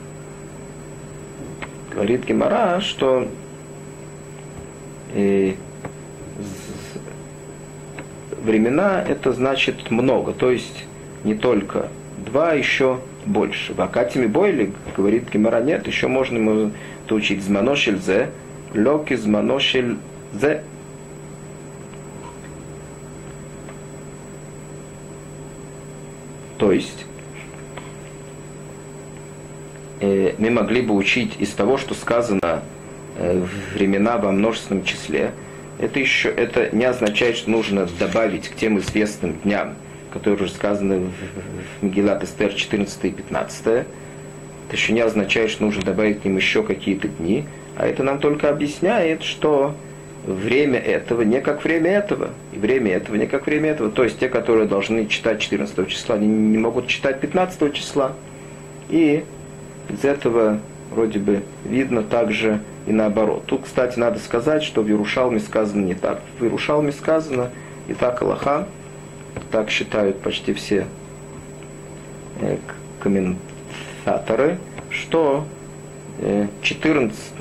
[1.91, 3.27] Говорит Гемара, что
[5.13, 5.53] э,
[8.43, 10.86] времена это значит много, то есть
[11.23, 11.88] не только
[12.25, 13.73] два, еще больше.
[13.73, 16.71] В Акатиме Бойли, говорит Гемара, нет, еще можно ему
[17.10, 18.29] учить зманошель зе,
[18.73, 19.97] лёки зманошель
[20.33, 20.63] зе.
[26.58, 27.06] То есть,
[30.00, 32.63] э, мы могли бы учить из того, что сказано
[33.17, 33.43] э,
[33.74, 35.34] времена во множественном числе,
[35.80, 39.76] это еще это не означает, что нужно добавить к тем известным дням,
[40.12, 43.67] которые уже сказаны в Мегилат Эстер 14 и 15.
[43.67, 43.86] Это
[44.72, 48.50] еще не означает, что нужно добавить к ним еще какие-то дни, а это нам только
[48.50, 49.76] объясняет, что
[50.33, 53.89] время этого не как время этого, и время этого не как время этого.
[53.89, 58.11] То есть те, которые должны читать 14 числа, они не могут читать 15 числа.
[58.89, 59.23] И
[59.89, 60.59] из этого
[60.91, 63.43] вроде бы видно также и наоборот.
[63.45, 66.21] Тут, кстати, надо сказать, что в Ярушалме сказано не так.
[66.39, 67.49] В Ярушалме сказано
[67.87, 68.67] и так Аллаха,
[69.51, 70.87] так считают почти все
[72.41, 72.57] э,
[72.99, 74.57] комментаторы,
[74.89, 75.45] что
[76.62, 77.34] 14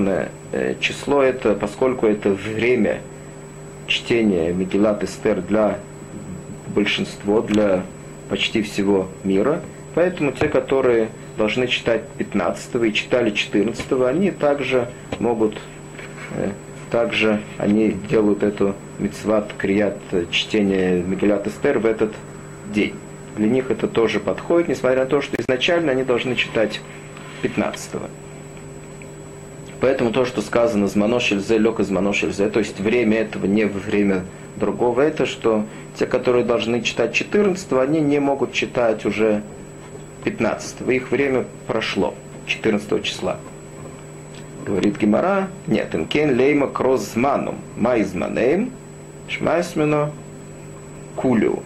[0.52, 3.00] э, число это, поскольку это время
[3.86, 5.78] чтения Мегилат Эстер для
[6.74, 7.84] большинства, для
[8.28, 9.62] почти всего мира,
[9.94, 11.08] поэтому те, которые
[11.38, 14.88] должны читать 15 и читали 14, они также
[15.20, 15.58] могут,
[16.36, 16.50] э,
[16.90, 22.12] также они делают эту мецват крият э, чтения Мегилат Эстер в этот
[22.74, 22.94] день.
[23.36, 26.80] Для них это тоже подходит, несмотря на то, что изначально они должны читать
[27.42, 28.25] 15 -го.
[29.80, 34.24] Поэтому то, что сказано «зманошельзе», «лёк из «зманошельзе», то есть время этого не время
[34.56, 35.66] другого, это что
[35.98, 39.42] те, которые должны читать 14 они не могут читать уже
[40.24, 42.14] 15 их время прошло,
[42.46, 43.36] 14 числа.
[44.64, 48.72] Говорит Гимара, нет, инкен лейма крозманум, майзманейм,
[49.28, 50.10] шмайсмено
[51.14, 51.62] кулю.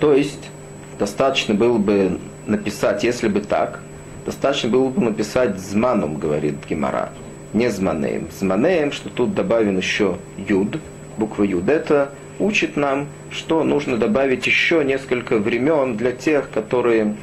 [0.00, 0.50] То есть,
[0.98, 3.80] достаточно было бы написать, если бы так,
[4.26, 7.10] достаточно было бы написать зманом, говорит Гимара,
[7.54, 8.28] не зманеем.
[8.36, 10.78] Зманеем, что тут добавлен еще юд,
[11.16, 17.16] буква юд, это учит нам, что нужно добавить еще несколько времен для тех, которые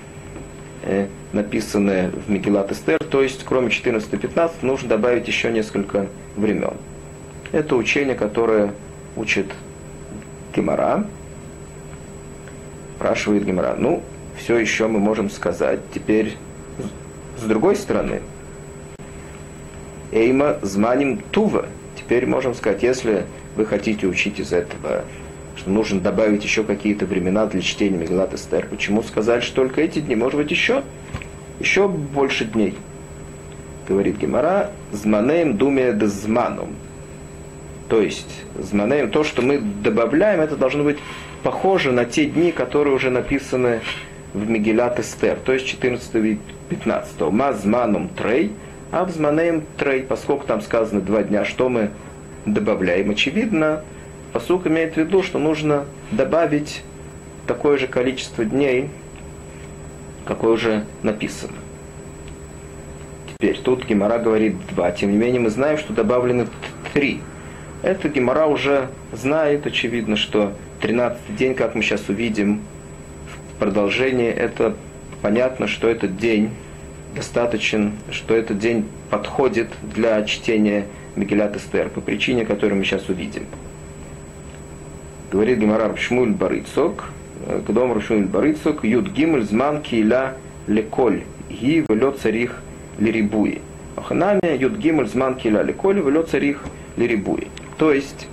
[0.83, 6.07] э, написаны в Мегилат Эстер, то есть кроме 14 и 15 нужно добавить еще несколько
[6.35, 6.73] времен.
[7.51, 8.73] Это учение, которое
[9.15, 9.47] учит
[10.55, 11.05] Гемора.
[12.95, 14.01] Спрашивает Гемора, ну,
[14.37, 15.81] все еще мы можем сказать.
[15.93, 16.37] Теперь,
[17.43, 18.21] с другой стороны,
[20.11, 21.65] Эйма зманим тува.
[21.95, 23.25] Теперь можем сказать, если
[23.55, 25.03] вы хотите учить из этого,
[25.55, 28.67] что нужно добавить еще какие-то времена для чтения Мегалат Эстер.
[28.67, 30.15] Почему сказать, что только эти дни?
[30.15, 30.83] Может быть, еще?
[31.59, 32.75] Еще больше дней.
[33.87, 36.75] Говорит Гемара, зманеем думе зманом.
[37.89, 40.97] То есть, зманеем, то, что мы добавляем, это должно быть
[41.43, 43.81] похоже на те дни, которые уже написаны
[44.33, 47.21] в Мегилат Эстер, то есть 14 и 15.
[47.31, 48.53] Ма зманом трей,
[48.91, 51.91] а в зманеем трей, поскольку там сказано два дня, что мы
[52.45, 53.11] добавляем.
[53.11, 53.83] Очевидно,
[54.31, 56.83] посук имеет в виду, что нужно добавить
[57.47, 58.89] такое же количество дней,
[60.25, 61.57] какое уже написано.
[63.27, 66.47] Теперь тут Гемора говорит два, тем не менее мы знаем, что добавлены
[66.93, 67.19] три.
[67.81, 72.61] Это Гемора уже знает, очевидно, что 13 день, как мы сейчас увидим
[73.63, 74.75] в продолжении, это
[75.21, 76.49] понятно, что этот день
[77.15, 83.45] достаточен, что этот день подходит для чтения Мегилят Эстер, по причине, которую мы сейчас увидим.
[85.31, 87.05] Говорит Гемарар Шмуль Барыцок,
[87.65, 90.33] Кдом Шмуль Барыцок, Юд Гимель Зман Киля
[90.67, 92.61] Леколь, Ги Велё Царих
[92.99, 93.61] Лирибуи.
[93.95, 96.65] Оханами Юд Гимель Зман Киля Леколь, Велё Царих
[96.97, 97.47] Лирибуи.
[97.77, 98.27] То есть,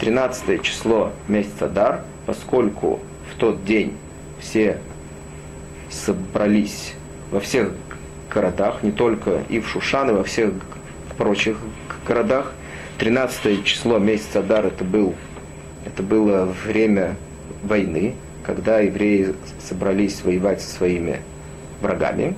[0.00, 3.00] 13 число месяца Дар, поскольку
[3.32, 3.94] в тот день
[4.44, 4.78] все
[5.90, 6.92] собрались
[7.30, 7.72] во всех
[8.32, 10.52] городах, не только и в Шушан, и во всех
[11.16, 11.56] прочих
[12.06, 12.52] городах.
[12.98, 15.14] 13 число месяца Дар это, был,
[15.84, 17.16] это было время
[17.62, 19.34] войны, когда евреи
[19.66, 21.20] собрались воевать со своими
[21.80, 22.34] врагами.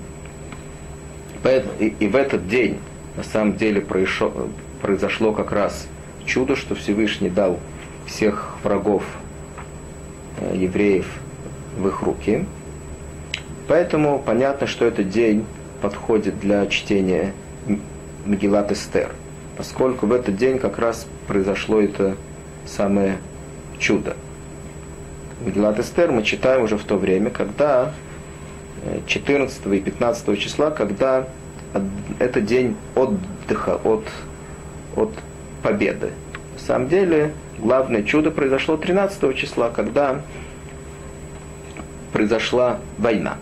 [1.78, 2.78] И в этот день
[3.16, 5.86] на самом деле произошло, как раз
[6.24, 7.58] чудо, что Всевышний дал
[8.06, 9.04] всех врагов
[10.38, 11.06] э, евреев
[11.76, 12.44] в их руки.
[13.68, 15.44] Поэтому понятно, что этот день
[15.82, 17.32] подходит для чтения
[18.24, 19.10] Мегилат Эстер,
[19.56, 22.16] поскольку в этот день как раз произошло это
[22.64, 23.18] самое
[23.78, 24.16] чудо.
[25.44, 27.92] Мегилат Эстер мы читаем уже в то время, когда
[29.06, 31.26] 14 э, и 15 числа, когда
[32.18, 34.04] это день отдыха от,
[34.94, 35.10] от
[35.62, 36.12] победы.
[36.54, 40.22] На самом деле, главное чудо произошло 13 числа, когда
[42.16, 43.36] произошла война.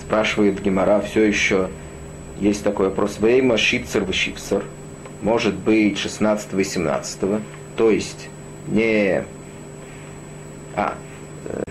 [0.00, 1.68] Спрашивает Гемора, все еще
[2.38, 3.18] есть такой вопрос.
[3.18, 4.62] Вейма шицер вышивсер.
[5.20, 7.18] Может быть 16 и 17.
[7.76, 8.28] То есть
[8.68, 9.24] не...
[10.76, 10.94] А,
[11.46, 11.62] э,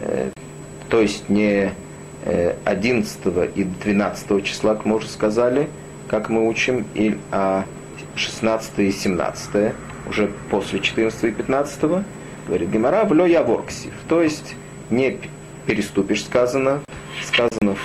[0.00, 0.30] э,
[0.88, 1.74] то есть не
[2.64, 5.68] 11 э, и 12 числа, как мы уже сказали,
[6.08, 7.66] как мы учим, и, а
[8.14, 9.74] 16 и 17
[10.08, 12.04] уже после 14 и 15
[12.46, 13.92] говорит Гемора, влё я ворксив.
[14.08, 14.54] То есть
[14.90, 15.18] не
[15.66, 16.82] переступишь, сказано,
[17.26, 17.76] сказано,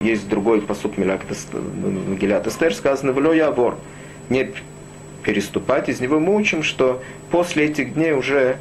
[0.00, 3.78] есть другой посуд Мегилят Эстер, сказано, я вор.
[4.28, 4.52] Не
[5.22, 8.58] переступать, из него мы учим, что после этих дней уже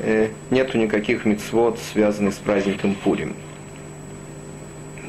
[0.00, 3.34] э, нету никаких мецвод, связанных с праздником Пурим.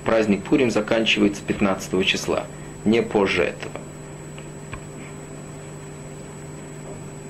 [0.06, 2.45] Праздник Пурим заканчивается 15 числа,
[2.86, 3.74] не позже этого.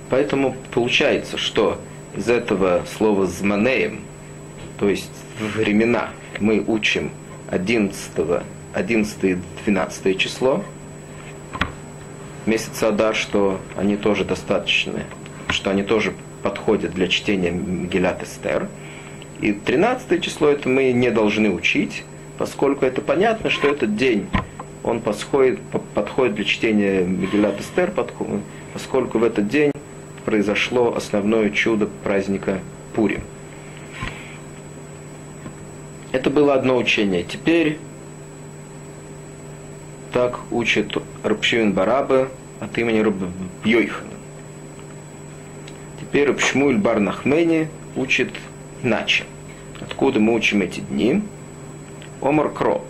[0.10, 1.80] Поэтому получается, что
[2.16, 4.02] из этого слова «зманеем»,
[4.80, 7.12] то есть времена, мы учим
[7.50, 8.44] 11,
[8.74, 10.64] 11 и 12 число
[12.46, 15.04] месяца Адар, что они тоже достаточны,
[15.50, 18.68] что они тоже подходят для чтения Мегилят Эстер.
[19.42, 22.04] И 13 число это мы не должны учить,
[22.38, 24.28] поскольку это понятно, что этот день
[24.84, 25.60] он подходит,
[25.94, 27.92] подходит для чтения Мегилят Эстер,
[28.74, 29.72] поскольку в этот день
[30.30, 32.60] произошло основное чудо праздника
[32.94, 33.24] Пурим.
[36.12, 37.24] Это было одно учение.
[37.24, 37.80] Теперь
[40.14, 44.12] так учит Рабшивин Бараба от имени Рабьойхана.
[46.00, 48.30] Теперь Рабшмуль Барнахмени учит
[48.84, 49.24] иначе.
[49.82, 51.24] Откуда мы учим эти дни?
[52.22, 52.86] Омар Кро.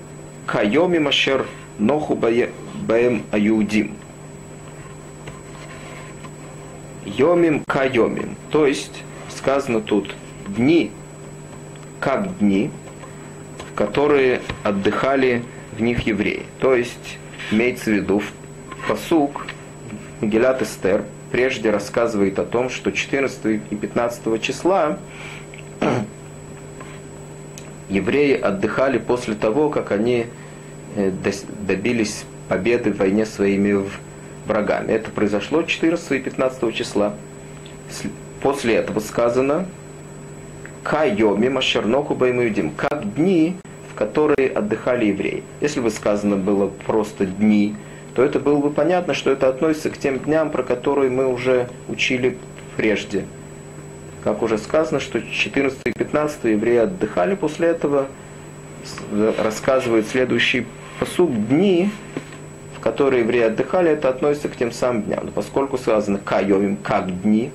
[0.45, 1.47] Кайоми Машер
[1.77, 3.98] Ноху Баем Аюдим.
[7.19, 8.37] Йомим кайомим.
[8.49, 10.15] То есть сказано тут
[10.47, 10.89] дни
[11.99, 12.71] как дни,
[13.69, 15.43] в которые отдыхали
[15.77, 16.45] в них евреи.
[16.61, 17.17] То есть
[17.51, 18.23] имеется в виду
[18.87, 19.47] посук
[20.21, 24.97] Мегилат Эстер прежде рассказывает о том, что 14 и 15 числа
[27.89, 30.27] евреи отдыхали после того, как они
[30.95, 31.11] э,
[31.67, 33.83] добились победы в войне своими
[34.49, 34.91] врагами.
[34.91, 37.13] Это произошло 14 и 15 числа.
[38.41, 39.65] После этого сказано
[40.83, 43.55] Кайоми Машерноку Баймуидим, как дни,
[43.91, 45.43] в которые отдыхали евреи.
[45.61, 47.75] Если бы сказано было просто дни,
[48.15, 51.69] то это было бы понятно, что это относится к тем дням, про которые мы уже
[51.87, 52.37] учили
[52.75, 53.25] прежде.
[54.23, 58.07] Как уже сказано, что 14 и 15 евреи отдыхали после этого,
[59.37, 60.65] рассказывает следующий
[60.99, 61.89] посуд дни,
[62.81, 65.25] которые евреи отдыхали, это относится к тем самым дням.
[65.25, 67.51] Но поскольку сказано кайовим, как дни,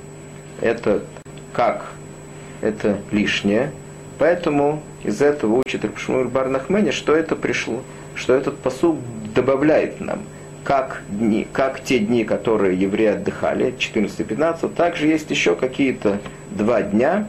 [0.60, 1.02] это
[1.52, 1.86] как,
[2.60, 3.72] это лишнее,
[4.18, 7.82] поэтому из этого учит Рабшмур Барнахмени, что это пришло,
[8.14, 8.96] что этот посуд
[9.34, 10.20] добавляет нам,
[10.64, 16.18] как, дни, как те дни, которые евреи отдыхали, 14-15, также есть еще какие-то
[16.50, 17.28] два дня,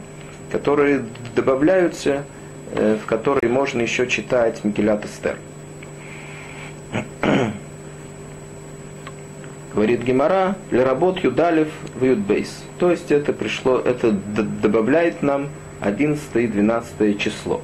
[0.50, 2.24] которые добавляются,
[2.72, 5.36] э, в которые можно еще читать Микелят Эстер.
[9.76, 12.64] Говорит Гемора, для работ Юдалев в Юдбейс.
[12.78, 15.50] То есть это пришло, это добавляет нам
[15.82, 17.60] 11 и 12 число.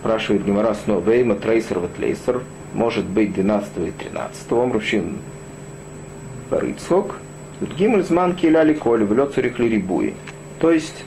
[0.00, 2.40] Спрашивает Гемора снова, Вейма Трейсер Ватлейсер,
[2.72, 4.52] может быть 12 и 13.
[4.52, 5.18] Омрущин
[6.50, 7.16] Барыцхок,
[7.60, 10.14] Гимель Зман Киляли Коль, влет Цурихли Рибуи.
[10.60, 11.04] То есть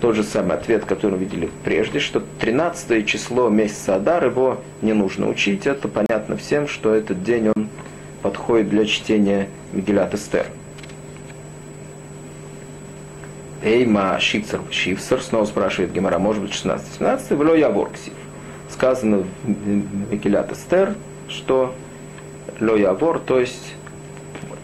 [0.00, 4.92] тот же самый ответ, который мы видели прежде, что 13 число месяца Адар, его не
[4.92, 7.68] нужно учить, это понятно всем, что этот день он
[8.22, 10.46] подходит для чтения Мегилат Эстер.
[13.62, 18.12] Эйма Шипсер Шипсер, снова спрашивает Гемора, может быть 16-17, в Ло Яворксив.
[18.70, 20.94] Сказано в Мегилат Эстер,
[21.28, 21.74] что
[22.60, 23.74] Ло Явор, то есть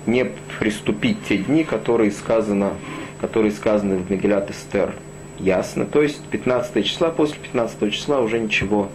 [0.06, 0.26] не
[0.58, 2.72] приступить те дни, которые сказано,
[3.20, 4.94] которые сказаны в Мегилат Эстер
[5.38, 8.88] ясно, то есть 15 числа, после 15 числа уже ничего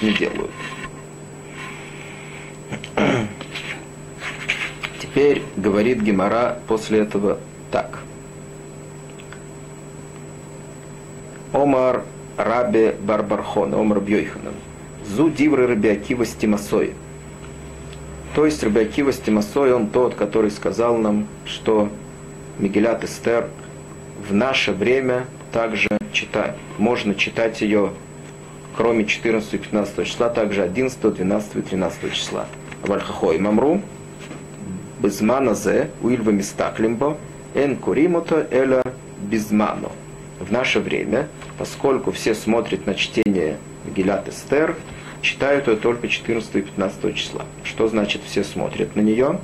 [0.00, 0.50] не делают.
[5.12, 7.38] Теперь говорит Гемора после этого
[7.70, 7.98] так.
[11.52, 12.02] Омар
[12.38, 14.54] Рабе Барбархон, Омар Бьойханан.
[15.06, 16.94] Зу дивры Рабиакива Стимасой.
[18.34, 21.90] То есть Рабиакива Стимасой, он тот, который сказал нам, что
[22.58, 23.48] Мигелят Эстер
[24.26, 26.56] в наше время также читать.
[26.78, 27.92] Можно читать ее
[28.76, 32.46] кроме 14 и 15 числа, также 11, 12 и 13 числа.
[32.82, 33.82] Вальхахой мамру,
[35.02, 37.18] безмана зе, уильва мистаклимбо,
[37.54, 38.82] эн куримута эля
[39.18, 39.90] безмано.
[40.38, 41.28] В наше время,
[41.58, 43.58] поскольку все смотрят на чтение
[43.94, 44.76] Гилят Эстер,
[45.20, 47.42] читают ее только 14 и 15 числа.
[47.64, 49.38] Что значит все смотрят на нее?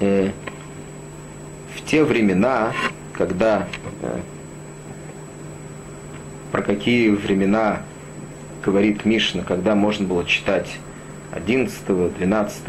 [0.00, 0.30] Э,
[1.74, 2.72] в те времена,
[3.12, 3.66] когда
[4.02, 4.18] э,
[6.52, 7.82] про какие времена
[8.64, 10.78] говорит Мишна, когда можно было читать
[11.36, 12.62] 11, 12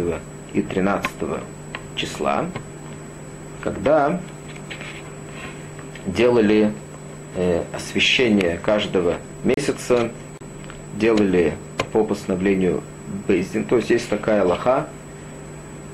[0.53, 1.11] и 13
[1.95, 2.45] числа,
[3.61, 4.19] когда
[6.05, 6.73] делали
[7.35, 10.11] э, освещение каждого месяца,
[10.95, 11.53] делали
[11.91, 12.83] по постановлению
[13.27, 13.63] Бейздин.
[13.63, 14.87] То есть есть такая лоха,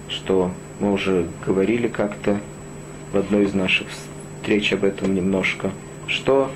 [0.10, 2.40] что мы уже говорили как-то
[3.12, 5.70] в одной из наших встреч об этом немножко,
[6.08, 6.52] что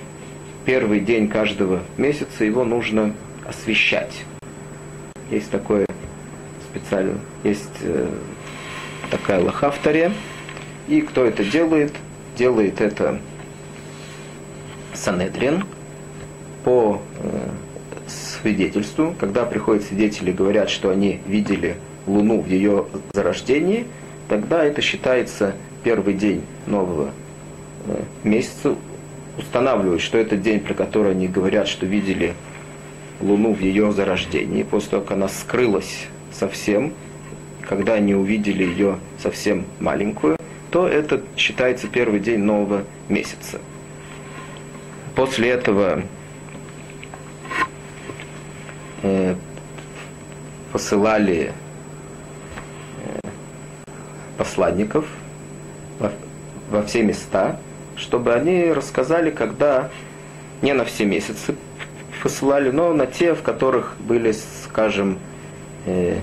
[0.66, 3.14] первый день каждого месяца его нужно
[3.48, 4.24] освещать.
[5.30, 5.86] Есть такое
[6.78, 8.08] специально, есть э,
[9.10, 10.12] такая лоха в таре.
[10.88, 11.94] И кто это делает?
[12.38, 13.20] Делает это
[14.94, 15.66] Санедрин
[16.64, 17.50] по э,
[18.08, 23.86] свидетельству, когда приходят свидетели и говорят, что они видели Луну в ее зарождении,
[24.30, 27.12] тогда это считается первый день нового
[27.88, 28.76] э, месяца,
[29.38, 32.34] устанавливают, что это день, про который они говорят, что видели
[33.20, 36.08] Луну в ее зарождении, после того, как она скрылась
[36.38, 36.94] совсем,
[37.68, 40.38] когда они увидели ее совсем маленькую,
[40.72, 43.60] то это считается первый день нового месяца.
[45.16, 46.04] После этого
[49.02, 49.36] э,
[50.72, 51.54] посылали
[53.04, 53.20] э,
[54.38, 55.06] посланников
[56.00, 56.12] во,
[56.70, 57.60] во все места,
[57.96, 59.90] чтобы они рассказали, когда
[60.62, 61.56] не на все месяцы
[62.22, 64.34] посылали, но на те, в которых были,
[64.64, 65.18] скажем,
[65.88, 66.20] э,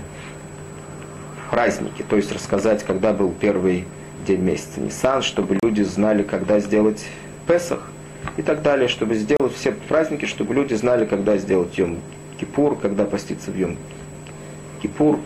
[1.50, 3.84] праздники, то есть рассказать, когда был первый
[4.26, 7.04] день месяца Нисан, чтобы люди знали, когда сделать
[7.46, 7.90] Песах
[8.36, 11.98] и так далее, чтобы сделать все праздники, чтобы люди знали, когда сделать Йом
[12.40, 13.76] Кипур, когда поститься в Йом
[14.82, 15.18] Кипур.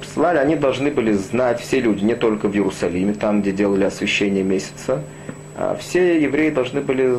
[0.00, 4.42] Присылали, они должны были знать, все люди, не только в Иерусалиме, там, где делали освящение
[4.42, 5.02] месяца,
[5.56, 7.14] а все евреи должны были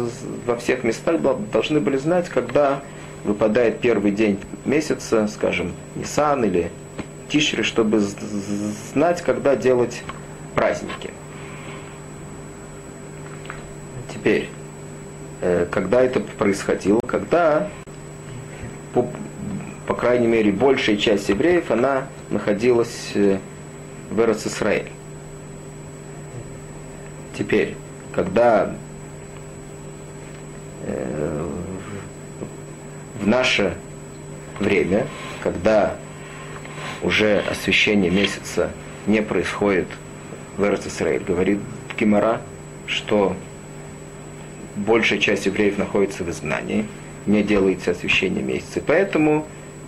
[0.46, 1.22] во всех местах
[1.52, 2.82] должны были знать, когда
[3.24, 6.72] выпадает первый день месяца, скажем, Нисан или
[7.30, 8.00] Тишри, чтобы
[8.94, 10.04] знать, когда делать
[10.56, 11.12] праздники.
[14.14, 14.50] Теперь,
[15.42, 17.70] э, когда это происходило, когда,
[18.94, 19.08] по,
[19.88, 23.38] по крайней мере, большая часть евреев, она находилась э,
[24.10, 24.90] в Эрцисраэль.
[27.38, 27.76] Теперь,
[28.14, 28.76] когда
[30.84, 31.51] э,
[33.22, 33.76] в наше
[34.60, 35.08] время,
[35.42, 35.96] когда
[37.02, 38.72] уже освещение месяца
[39.08, 39.88] не происходит
[40.58, 41.60] в Эрцисраэль, говорит
[41.98, 42.42] Гимара,
[42.88, 43.36] что
[44.76, 46.88] большая часть евреев находится в изгнании,
[47.26, 48.82] не делается освещение месяца.
[48.86, 49.46] Поэтому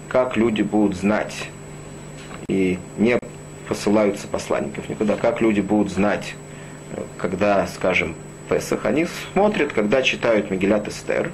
[0.09, 1.49] как люди будут знать
[2.47, 3.17] и не
[3.67, 6.35] посылаются посланников никуда, как люди будут знать,
[7.17, 8.15] когда, скажем,
[8.49, 11.31] Песах, они смотрят, когда читают Мегилят Эстер.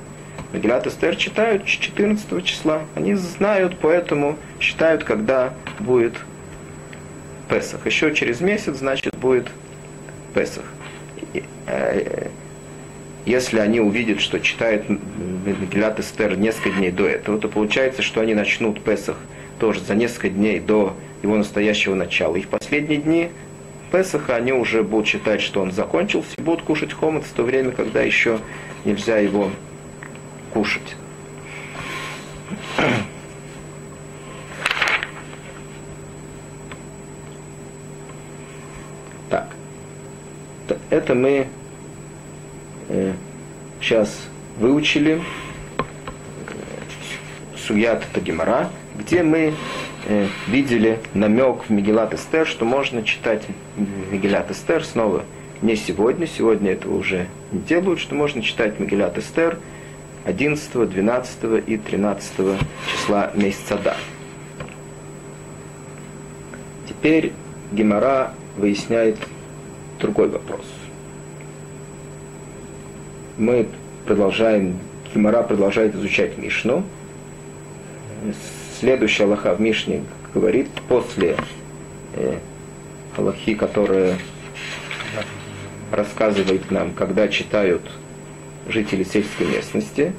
[0.51, 2.81] Мегилят Эстер читают 14 числа.
[2.95, 6.15] Они знают, поэтому считают, когда будет
[7.49, 7.85] Песах.
[7.85, 9.47] Еще через месяц, значит, будет
[10.33, 10.65] Песах.
[11.67, 12.29] Э,
[13.25, 18.33] если они увидят, что читают Мегилат Эстер несколько дней до этого, то получается, что они
[18.33, 19.17] начнут Песах
[19.59, 22.35] тоже за несколько дней до его настоящего начала.
[22.37, 23.29] И в последние дни
[23.91, 27.71] Песаха они уже будут считать, что он закончился, и будут кушать хомец в то время,
[27.71, 28.39] когда еще
[28.85, 29.51] нельзя его
[30.53, 30.95] кушать.
[39.29, 39.49] Так.
[40.89, 41.47] Это мы
[42.89, 43.13] э,
[43.81, 44.19] сейчас
[44.57, 45.21] выучили
[47.55, 49.53] Суят Тагимара, где мы
[50.07, 53.43] э, видели намек в Мегилат Эстер, что можно читать
[54.11, 55.23] Мегилат Эстер снова
[55.61, 59.59] не сегодня, сегодня этого уже не делают, что можно читать Мегилат Эстер–
[60.25, 62.31] 11, 12 и 13
[62.91, 63.97] числа месяца Дар.
[66.87, 67.33] Теперь
[67.71, 69.17] Гемора выясняет
[69.99, 70.65] другой вопрос.
[73.37, 73.67] Мы
[74.05, 74.79] продолжаем,
[75.13, 76.83] Гемора продолжает изучать Мишну.
[78.79, 80.03] Следующая Аллаха в Мишне
[80.33, 81.37] говорит, после
[82.15, 82.37] э,
[83.17, 84.17] Аллахи, которая
[85.91, 87.81] рассказывает нам, когда читают
[88.71, 90.13] жители сельской местности,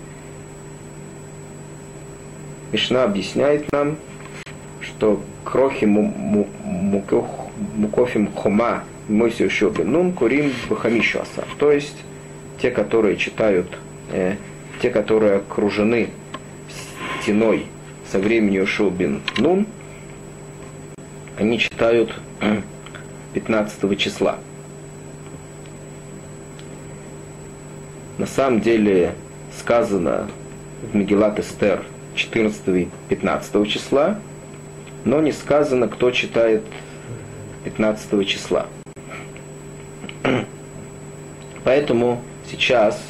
[2.73, 3.97] Мишна объясняет нам,
[4.81, 5.87] что крохи
[7.77, 11.45] мукофим хома мойся еще нун курим бахамишу аса.
[11.59, 11.97] То есть
[12.61, 13.67] те, которые читают,
[14.13, 14.37] э,
[14.81, 16.11] те, которые окружены
[17.21, 17.67] стеной
[18.11, 19.67] со времени Ушубин Нун,
[21.39, 22.15] они читают
[23.35, 24.39] 15 числа.
[28.21, 29.15] На самом деле
[29.59, 30.29] сказано
[30.83, 31.85] в Мегилат Эстер
[32.17, 34.19] 14 и 15 числа,
[35.07, 36.63] но не сказано, кто читает
[37.65, 38.67] 15 числа.
[41.65, 43.03] Поэтому сейчас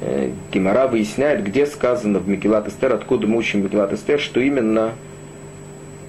[0.00, 4.94] э, Гимара выясняет, где сказано в Мегилат Эстер, откуда мы учим Мегилат Эстер, что именно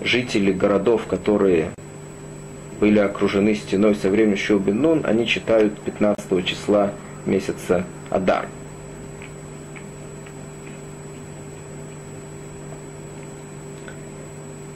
[0.01, 1.69] жители городов, которые
[2.79, 6.93] были окружены стеной со времени Шубин они читают 15 числа
[7.27, 8.47] месяца Адар.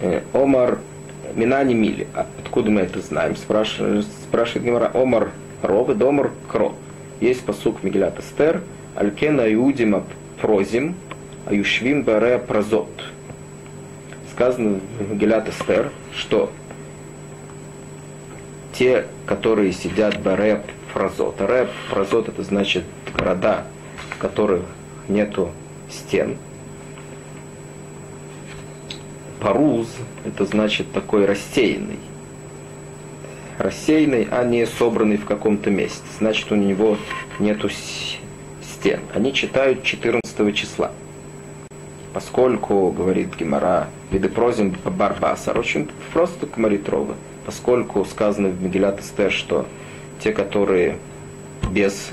[0.02, 0.80] Э, Омар
[1.36, 2.08] Минани Мили.
[2.14, 3.36] А откуда мы это знаем?
[3.36, 4.92] Спрашивает, спрашивает Гимара.
[4.94, 6.76] Омар Ровы, Домар Кро.
[7.20, 8.62] Есть посук Мигелят Эстер.
[8.96, 10.04] Алькена Иудима
[10.42, 10.96] Прозим,
[11.46, 12.90] Аюшвим Баре Прозот.
[14.32, 16.52] Сказано в Мигелят Эстер, что
[18.74, 20.64] те, которые сидят Баре
[20.94, 21.40] Фразот.
[21.40, 23.66] Рэп Фразот это значит города,
[24.12, 24.64] в которых
[25.08, 25.52] нету
[25.90, 26.38] стен,
[29.42, 29.88] Паруз–
[30.26, 31.98] это значит такой рассеянный.
[33.58, 36.04] Рассеянный, а не собранный в каком-то месте.
[36.20, 36.96] Значит, у него
[37.40, 37.68] нету
[38.62, 39.00] стен.
[39.16, 40.92] Они читают 14 числа.
[42.14, 49.66] Поскольку, говорит Гемора, видепрозим Барбасар, очень просто говорит Рова, поскольку сказано в Мегилат Эстер, что
[50.24, 51.00] те, которые
[51.72, 52.12] без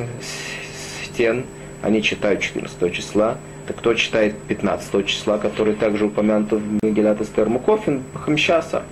[1.18, 1.44] стен,
[1.82, 7.48] они читают 14 числа, так кто читает 15 числа, который также упомянут в Мегилат Эстер
[7.48, 8.84] Мукофин, Хамшаса?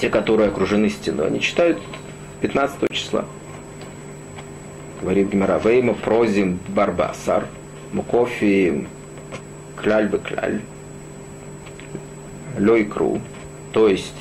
[0.00, 1.78] Те, которые окружены стеной, они читают
[2.40, 3.26] 15 числа.
[5.02, 7.46] Говорит Гимара, Вейма прозим барбасар,
[7.92, 8.86] мукофи
[9.76, 10.62] кляль бы кляль,
[12.58, 13.20] лойкру,
[13.72, 14.14] то есть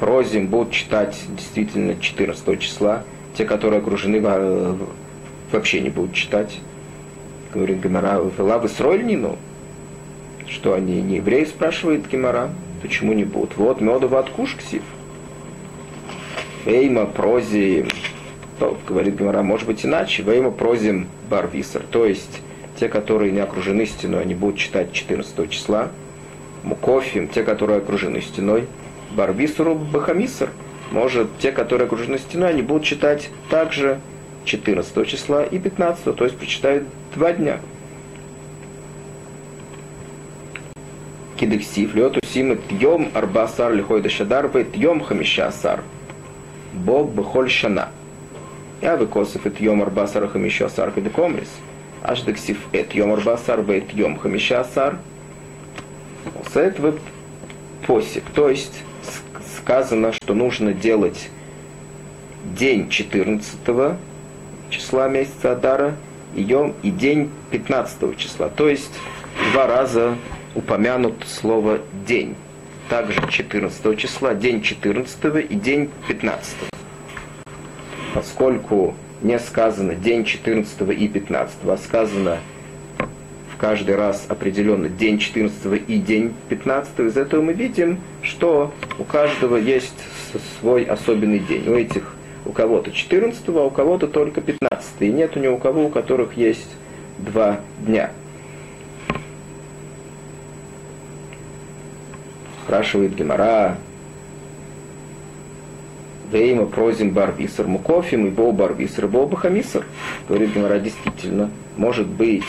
[0.00, 3.04] прозим будут читать действительно 14 числа,
[3.34, 4.20] те, которые окружены,
[5.50, 6.58] вообще не будут читать.
[7.52, 9.36] Говорит Гемара, Лавы Срольнину,
[10.48, 13.56] что они не евреи, спрашивает Гемара, почему не будут?
[13.56, 14.82] Вот медово от кушксив.
[16.64, 17.86] Вейма прози,
[18.58, 22.40] то, говорит Гемара, может быть иначе, Вейма прозим барвисер, то есть
[22.78, 25.90] те, которые не окружены стеной, они будут читать 14 числа,
[26.62, 28.66] Мукофим, те, которые окружены стеной,
[29.16, 30.50] Барвисеру Бахамисер,
[30.92, 34.00] может, те, которые окружены стеной, они будут читать также
[34.44, 36.84] 14 числа и 15, то есть прочитают
[37.14, 37.60] два дня.
[41.36, 45.82] Кидексив, льоту симы тьем арбасар лихой дашадар ве тьем хамишасар.
[46.72, 47.88] Бог бехоль шана.
[48.80, 51.50] Я выкосив et йом арбасар хамишасар кедекомрис.
[52.02, 54.98] Аж дексив эт йом арбасар ве тьем хамишасар.
[56.52, 56.94] С этого
[57.86, 58.24] посик.
[58.34, 58.82] То есть
[59.62, 61.30] сказано, что нужно делать
[62.44, 63.56] день 14
[64.70, 65.94] числа месяца Адара
[66.34, 68.48] и, йом, и день 15 числа.
[68.48, 68.90] То есть
[69.52, 70.16] два раза
[70.56, 72.34] упомянут слово день.
[72.88, 76.56] Также 14 числа, день 14 и день 15.
[78.14, 82.38] Поскольку не сказано день 14 и 15, а сказано
[83.62, 89.56] каждый раз определенно день 14 и день 15, из этого мы видим, что у каждого
[89.56, 89.94] есть
[90.58, 91.68] свой особенный день.
[91.68, 92.12] У этих
[92.44, 94.68] у кого-то 14, а у кого-то только 15.
[94.98, 96.70] И нет ни у кого, у которых есть
[97.18, 98.10] два дня.
[102.64, 103.76] Спрашивает Гемора,
[106.32, 109.86] Вейма прозим барвисар мукофим и бо барвисар и бо бахамисар.
[110.28, 112.42] Говорит Гимара, действительно, может быть,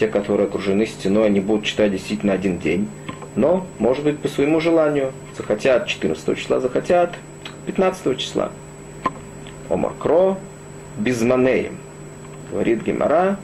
[0.00, 2.88] те, которые окружены стеной, они будут читать действительно один день.
[3.36, 5.12] Но, может быть, по своему желанию.
[5.36, 7.14] Захотят 14 числа, захотят
[7.66, 8.50] 15 числа.
[9.68, 10.38] Омакро
[10.96, 11.76] безманеем.
[12.50, 13.38] Говорит Гемора,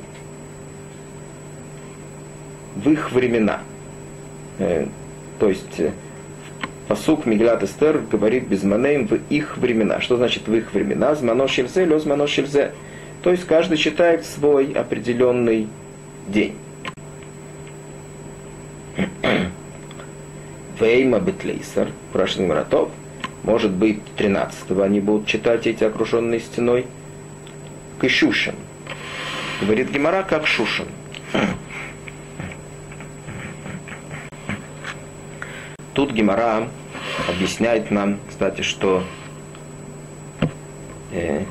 [2.75, 3.61] в их времена.
[4.59, 4.87] Э,
[5.39, 5.93] то есть э,
[6.89, 10.01] Посук Миглят Эстер говорит безманеем в их времена.
[10.01, 11.15] Что значит в их времена?
[11.15, 12.73] Змано шельзе, лё змано шельзе.
[13.23, 15.69] То есть каждый считает свой определенный
[16.29, 16.57] день.
[20.81, 22.91] Вейма Бетлейсер, Прашный Маратов,
[23.43, 26.87] может быть, 13-го они будут читать эти окруженные стеной.
[28.01, 28.55] Кишушин.
[29.61, 30.87] Говорит Гемора, как Шушин.
[35.95, 36.69] Тут Гемора
[37.27, 39.03] объясняет нам, кстати, что
[41.13, 41.45] э,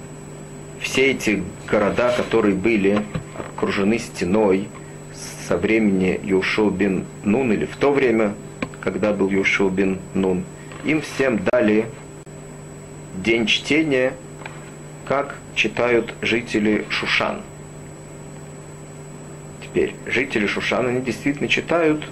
[0.79, 3.01] все эти города, которые были
[3.55, 4.67] окружены стеной
[5.47, 8.33] со времени Юшо бин Нун, или в то время,
[8.81, 10.43] когда был Юшо бин Нун,
[10.83, 11.85] им всем дали
[13.23, 14.13] день чтения,
[15.05, 17.41] как читают жители Шушан.
[19.63, 22.03] Теперь, жители Шушана, они действительно читают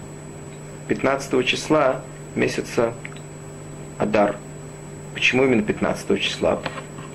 [0.87, 2.01] 15 числа
[2.35, 2.93] месяца
[3.97, 4.37] Адар.
[5.13, 6.61] Почему именно 15 числа?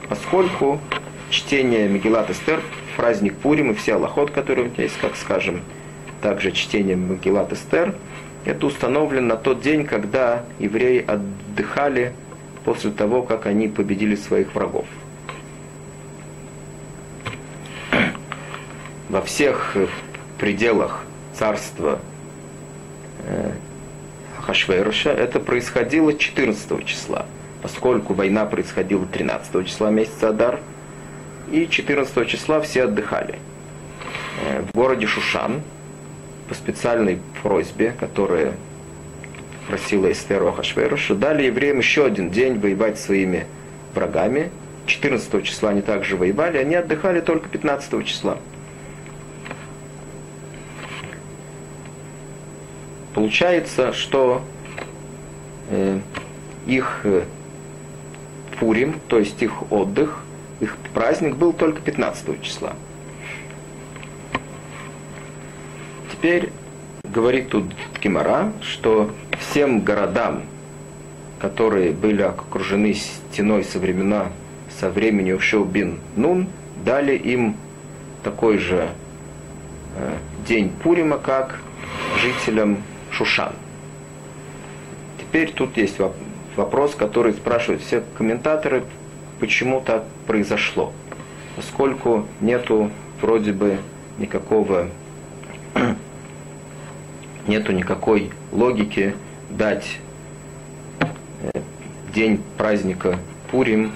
[0.08, 0.80] Поскольку
[1.30, 2.62] чтение Мегилат Эстер,
[2.98, 5.62] праздник Пурим и все Аллахот, которые у меня есть, как скажем,
[6.20, 7.94] также чтение Мегилат Эстер,
[8.44, 12.12] это установлено на тот день, когда евреи отдыхали
[12.64, 14.86] после того, как они победили своих врагов.
[19.08, 19.76] Во всех
[20.36, 22.00] пределах царства
[23.26, 23.52] э,
[24.40, 27.26] Хашверуша, это происходило 14 числа,
[27.62, 30.58] поскольку война происходила 13 числа месяца Адар,
[31.50, 33.38] и 14 числа все отдыхали.
[34.44, 35.62] Э, в городе Шушан
[36.48, 38.54] по специальной просьбе, которая
[39.66, 43.46] просила Эстеру Ахашверуша, дали евреям еще один день воевать своими
[43.94, 44.50] врагами.
[44.86, 48.38] 14 числа они также воевали, они отдыхали только 15 числа.
[53.14, 54.42] Получается, что
[55.70, 55.98] э,
[56.66, 57.24] их э,
[58.58, 60.22] Пурим, то есть их отдых,
[60.60, 62.74] их праздник был только 15 числа.
[66.10, 66.50] Теперь
[67.04, 67.64] говорит тут
[68.00, 70.42] Кимара, что всем городам,
[71.38, 74.26] которые были окружены стеной со времена,
[74.80, 76.48] со времени Ушел бин Нун,
[76.84, 77.56] дали им
[78.24, 78.88] такой же
[79.96, 80.14] э,
[80.46, 81.60] день Пурима, как
[82.20, 83.52] жителям Шушан.
[85.20, 85.98] Теперь тут есть
[86.56, 88.84] вопрос, который спрашивают все комментаторы,
[89.40, 90.92] почему так произошло.
[91.56, 93.78] Поскольку нету вроде бы
[94.18, 94.88] никакого
[97.46, 99.14] нету никакой логики
[99.50, 99.98] дать
[101.42, 101.60] э,
[102.14, 103.18] день праздника
[103.50, 103.92] Пурим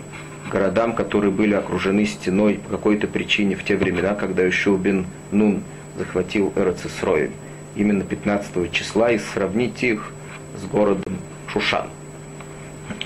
[0.51, 5.63] городам, которые были окружены стеной по какой-то причине в те времена, когда еще бин Нун
[5.97, 7.33] захватил Эрцисроиль
[7.75, 10.13] именно 15 числа и сравнить их
[10.57, 11.19] с городом
[11.49, 11.89] Шушан.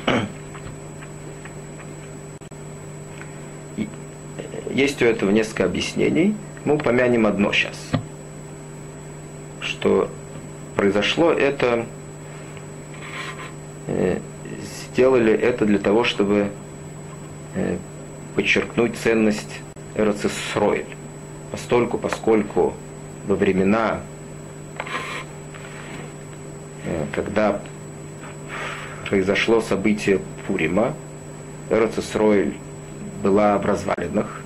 [3.77, 3.89] И
[4.77, 6.35] есть у этого несколько объяснений.
[6.65, 7.77] Мы упомянем одно сейчас.
[9.61, 10.11] Что
[10.77, 11.87] произошло это,
[13.87, 14.19] э,
[14.93, 16.51] сделали это для того, чтобы
[17.55, 17.77] э,
[18.35, 19.61] подчеркнуть ценность
[19.95, 20.87] Эрцисроиль.
[21.51, 22.75] Постольку, поскольку
[23.27, 24.01] во времена
[26.87, 27.61] Э, когда
[29.09, 30.95] произошло событие Пурима,
[31.69, 32.55] Эрцесройль
[33.23, 34.43] была в развалинах.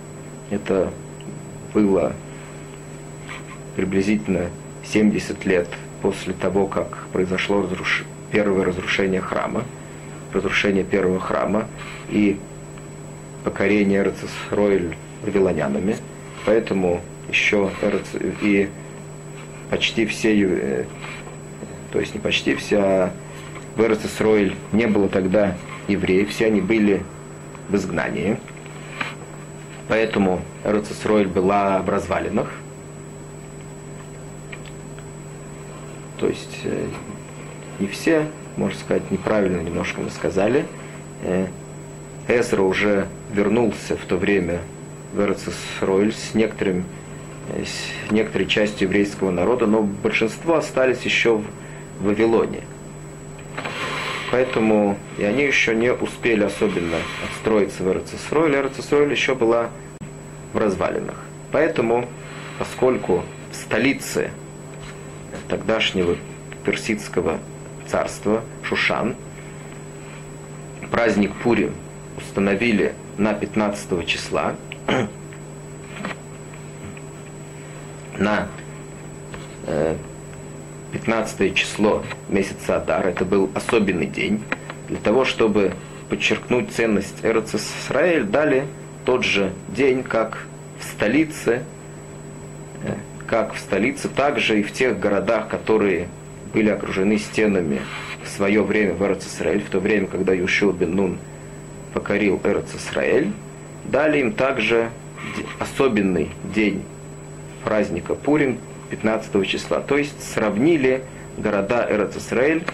[0.50, 0.92] Это
[1.72, 2.12] было
[3.76, 4.50] приблизительно
[4.84, 5.68] 70 лет
[6.02, 8.04] после того, как произошло разруш...
[8.32, 9.64] первое разрушение храма,
[10.32, 11.66] разрушение первого храма
[12.08, 12.38] и
[13.44, 15.96] покорение Эрцесройль вавилонянами.
[16.44, 18.08] Поэтому еще Эрц...
[18.42, 18.68] и
[19.70, 20.84] почти все э,
[21.92, 23.12] то есть не почти вся
[23.76, 25.56] в Эрцисроиль не было тогда
[25.88, 27.02] евреев, все они были
[27.68, 28.38] в изгнании.
[29.90, 32.48] Поэтому Эрцисроиль была в развалинах.
[36.16, 36.86] То есть э,
[37.80, 38.26] не все,
[38.56, 40.64] можно сказать, неправильно немножко мы сказали.
[41.24, 41.48] Э,
[42.28, 44.60] Эзра уже вернулся в то время
[45.12, 46.84] в Эрцисроиль с некоторым
[47.48, 51.44] с некоторой частью еврейского народа, но большинство остались еще в
[52.00, 52.60] Вавилоне.
[54.30, 58.58] Поэтому и они еще не успели особенно отстроиться в Эрцесройле.
[58.58, 59.70] Эрцесройль еще была
[60.52, 61.16] в развалинах.
[61.50, 62.08] Поэтому,
[62.58, 64.30] поскольку в столице
[65.48, 66.16] тогдашнего
[66.64, 67.38] персидского
[67.88, 69.16] царства Шушан
[70.92, 71.72] праздник Пури
[72.16, 74.54] установили на 15 числа,
[78.18, 78.48] на
[80.92, 84.42] 15 э, число месяца Адар, это был особенный день,
[84.88, 85.74] для того, чтобы
[86.08, 88.66] подчеркнуть ценность Эрц Исраэль, дали
[89.04, 90.46] тот же день, как
[90.78, 91.62] в столице,
[92.84, 92.94] э,
[93.26, 96.08] как в столице, также и в тех городах, которые
[96.52, 97.80] были окружены стенами
[98.24, 101.18] в свое время в Эрц Исраэль, в то время, когда Юшил бен Нун
[101.94, 103.32] покорил Эрц Исраэль,
[103.84, 104.90] дали им также
[105.58, 106.82] особенный день
[107.64, 108.58] праздника Пурим
[108.90, 109.80] 15 числа.
[109.80, 111.02] То есть сравнили
[111.38, 112.64] города Эрц Исраэль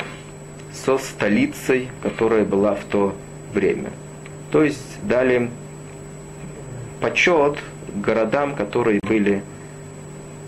[0.73, 3.15] со столицей, которая была в то
[3.53, 3.91] время.
[4.51, 5.51] То есть дали
[7.01, 7.59] почет
[7.95, 9.43] городам, которые были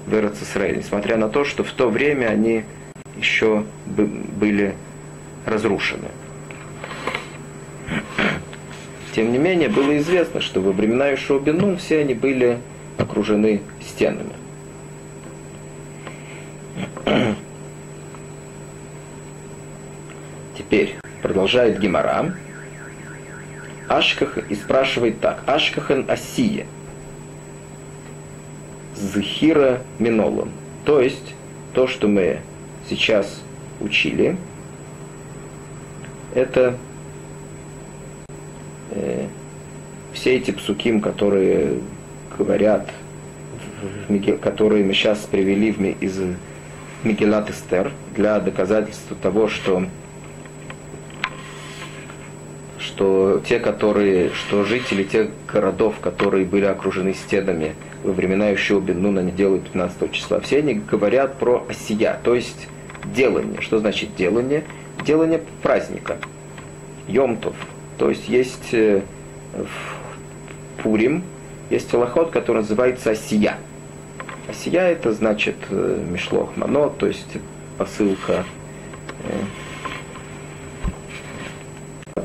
[0.06, 2.64] в Эрц Исраэль, несмотря на то, что в то время они
[3.16, 4.74] еще были
[5.44, 6.08] разрушены.
[9.14, 11.40] Тем не менее, было известно, что во времена Ишуа
[11.76, 12.58] все они были
[12.98, 14.37] окружены стенами.
[20.68, 22.34] Теперь продолжает Гимара.
[23.88, 25.42] Ашках и спрашивает так.
[25.46, 26.66] Ашкахен Асия.
[28.94, 30.50] Зхира Минолом.
[30.84, 31.34] То есть,
[31.72, 32.40] то, что мы
[32.90, 33.40] сейчас
[33.80, 34.36] учили,
[36.34, 36.76] это
[38.90, 39.26] э,
[40.12, 41.78] все эти псуким, которые
[42.36, 42.90] говорят,
[44.42, 46.20] которые мы сейчас привели из
[47.04, 49.86] Мегелат Эстер для доказательства того, что
[52.98, 59.20] что те, которые, что жители тех городов, которые были окружены стенами во времена еще Беннуна,
[59.20, 62.66] они делают 15 числа, все они говорят про осия, то есть
[63.14, 63.60] делание.
[63.60, 64.64] Что значит делание?
[65.06, 66.16] Делание праздника.
[67.06, 67.54] Йомтов.
[67.98, 69.02] То есть есть э,
[69.54, 71.22] в Пурим,
[71.70, 73.58] есть аллахот, который называется осия.
[74.48, 77.38] Осия это значит э, мишлох мано, то есть
[77.78, 78.44] посылка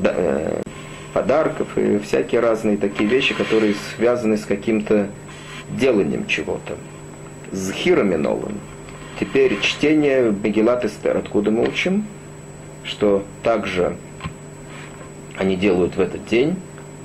[0.02, 0.63] э,
[1.14, 5.08] подарков и всякие разные такие вещи, которые связаны с каким-то
[5.70, 6.76] деланием чего-то.
[7.52, 8.58] С хироминолом.
[9.18, 11.16] Теперь чтение Мегилат Эстер.
[11.16, 12.04] Откуда мы учим?
[12.82, 13.96] Что также
[15.38, 16.56] они делают в этот день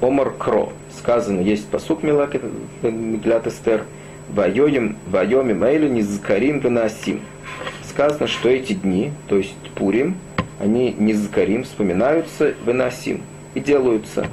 [0.01, 0.73] Омар Кро.
[0.97, 3.85] Сказано, есть посук Мегилат Эстер–
[4.29, 7.21] Вайоем, Вайоме Мейлю Низкарим Ганасим.
[7.87, 10.17] Сказано, что эти дни, то есть Пурим,
[10.59, 13.21] они Низкарим вспоминаются Венасим
[13.53, 14.27] и делаются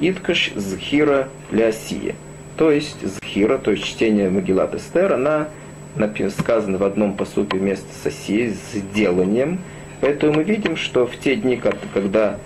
[0.00, 2.14] Иткаш Зхира Лясия.
[2.56, 5.48] То есть Зхира, то есть чтение Магилат Эстер, она
[6.36, 9.60] сказано в одном посуке вместо Сосии с деланием.
[10.00, 11.60] Поэтому мы видим, что в те дни,
[11.94, 12.38] когда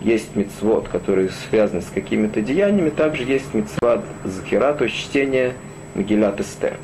[0.00, 5.54] есть мицвод, которые связаны с какими-то деяниями, также есть мицвод Зхира, то есть чтение
[5.94, 6.76] Мегилат Эстер.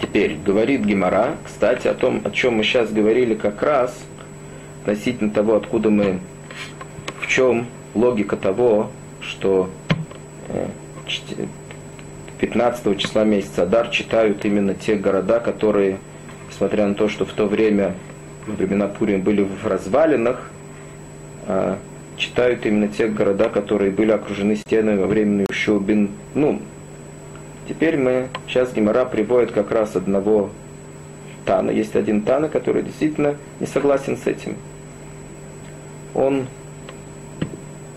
[0.00, 3.96] Теперь говорит Гемора, кстати, о том, о чем мы сейчас говорили как раз,
[4.86, 6.20] относительно того, откуда мы,
[7.20, 9.68] в чем логика того, что
[12.38, 15.98] 15 э, числа месяца Адар читают именно те города, которые,
[16.48, 17.94] несмотря на то, что в то время,
[18.46, 20.52] во времена Пурим, были в развалинах,
[21.48, 21.78] а
[22.16, 26.60] читают именно те города, которые были окружены стенами во время Юшубин Нун.
[27.68, 30.50] Теперь мы, сейчас Гимара приводит как раз одного
[31.44, 31.72] Тана.
[31.72, 34.54] Есть один Тана, который действительно не согласен с этим
[36.16, 36.46] он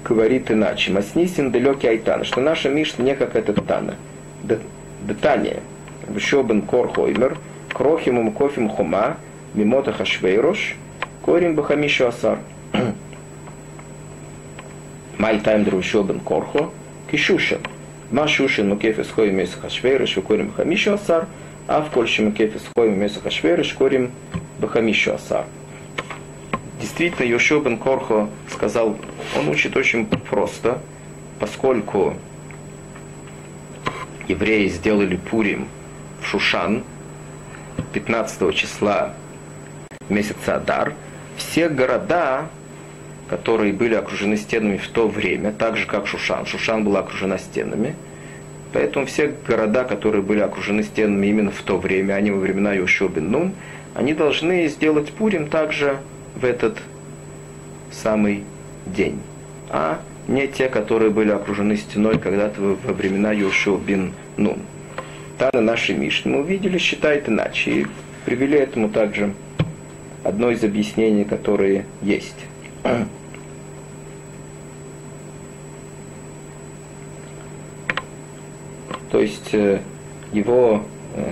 [0.03, 0.91] говорит иначе.
[0.91, 3.95] Маснисин далекий Айтан, что наша Мишна не как этот Тана.
[5.01, 5.61] Детание.
[6.13, 7.37] Вшобен кор хоймер,
[7.73, 9.17] крохимум кофим хума,
[9.53, 10.75] мимота хашвейрош,
[11.23, 12.39] корим бахамишу асар.
[12.73, 12.93] Май
[15.17, 16.71] Мальтайм друшобен корхо,
[17.09, 17.59] кишушен.
[18.11, 21.27] Машушин мукефис хоим из хашвейрош, корим бахамишу асар,
[21.67, 24.11] а в кольшим мукефис хоим из хашвейрош, корим
[24.59, 25.45] бахамишу асар.
[26.79, 27.25] Действительно,
[27.61, 28.97] бен Корхо сказал,
[29.37, 30.81] он учит очень просто,
[31.39, 32.15] поскольку
[34.27, 35.67] евреи сделали Пурим
[36.21, 36.83] в Шушан
[37.93, 39.13] 15 числа
[40.09, 40.93] месяца Адар,
[41.37, 42.49] все города
[43.29, 46.45] которые были окружены стенами в то время, так же как Шушан.
[46.45, 47.95] Шушан была окружена стенами.
[48.73, 52.73] Поэтому все города, которые были окружены стенами именно в то время, а не во времена
[52.73, 53.53] Йошуа Нун,
[53.95, 55.97] они должны сделать Пурим также
[56.35, 56.77] в этот
[57.91, 58.43] самый
[58.85, 59.19] день,
[59.69, 64.59] а не те, которые были окружены стеной когда-то во времена Йошуа бин Нун.
[65.39, 67.71] Тана нашей Мишны мы увидели, считает иначе.
[67.71, 67.87] И
[68.25, 69.33] привели этому также
[70.23, 72.35] одно из объяснений, которые есть.
[79.11, 79.79] То есть э,
[80.31, 80.83] его
[81.15, 81.31] э,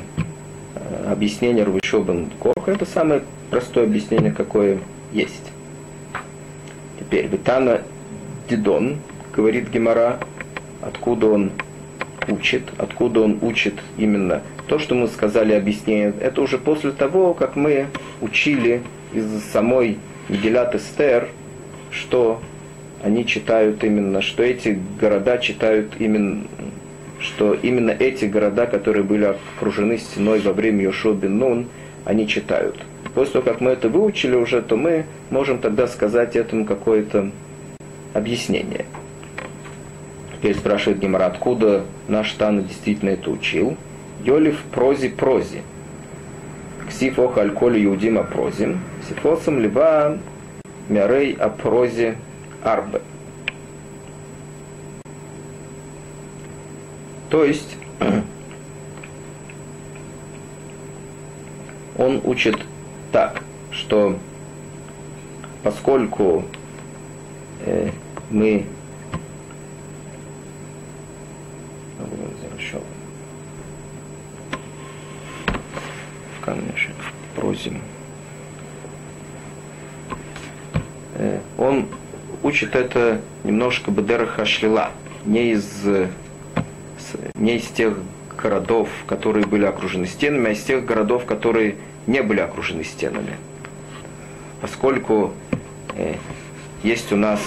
[1.11, 4.79] объяснение Рувишобан Корха это самое простое объяснение, какое
[5.11, 5.51] есть.
[6.99, 7.81] Теперь Витана
[8.49, 8.97] Дидон,
[9.33, 10.19] говорит Гемора,
[10.81, 11.51] откуда он
[12.27, 17.55] учит, откуда он учит именно то, что мы сказали объяснение, это уже после того, как
[17.55, 17.87] мы
[18.21, 18.81] учили
[19.13, 21.29] из самой Мегилат Эстер,
[21.91, 22.41] что
[23.01, 26.45] они читают именно, что эти города читают именно,
[27.19, 31.67] что именно эти города, которые были окружены стеной во время Йошуа бен Нун,
[32.03, 32.77] они читают.
[33.17, 37.31] После того, как мы это выучили уже, то мы можем тогда сказать этому какое-то
[38.13, 38.85] объяснение.
[40.35, 43.75] Теперь спрашивает Гемора, откуда наш Тана действительно это учил.
[44.23, 45.63] Йолив прози прози.
[46.89, 48.81] Ксиф оха альколи иудима прозим.
[49.09, 50.19] Сифосом либо
[50.87, 52.17] мярей апрози
[52.63, 53.01] арбе.
[57.31, 57.77] То есть
[61.97, 62.57] он учит
[63.11, 64.17] так, что
[65.63, 66.45] поскольку
[67.65, 67.89] э,
[68.29, 68.65] мы
[76.47, 76.93] конечно,
[77.35, 77.81] просим.
[81.15, 81.87] Э, он
[82.41, 84.91] учит это немножко Бедера шлила,
[85.25, 85.83] не из,
[87.35, 87.97] не из тех
[88.41, 91.75] городов, которые были окружены стенами, а из тех городов, которые
[92.07, 93.35] не были окружены стенами.
[94.61, 95.33] Поскольку
[95.95, 96.15] э,
[96.83, 97.39] есть у нас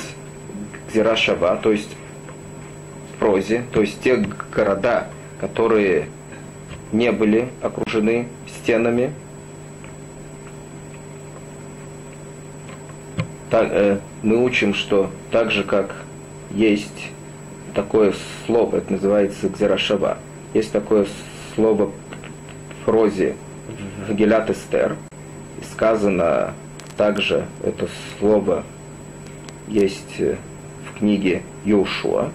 [0.92, 1.96] Зирашава, то есть
[3.18, 4.16] прозе, то есть те
[4.54, 5.08] города,
[5.40, 6.08] которые
[6.92, 9.12] не были окружены стенами.
[13.50, 15.94] Так, э, мы учим, что так же, как
[16.50, 17.08] есть
[17.74, 18.14] такое
[18.46, 20.18] слово, это называется гзерашава,
[20.54, 21.06] есть такое
[21.54, 23.36] слово в прозе
[24.14, 24.96] Гелят Эстер,
[25.60, 26.54] и сказано
[26.96, 27.88] также это
[28.18, 28.64] слово
[29.68, 30.36] есть э,
[30.88, 32.30] в книге Йошуа,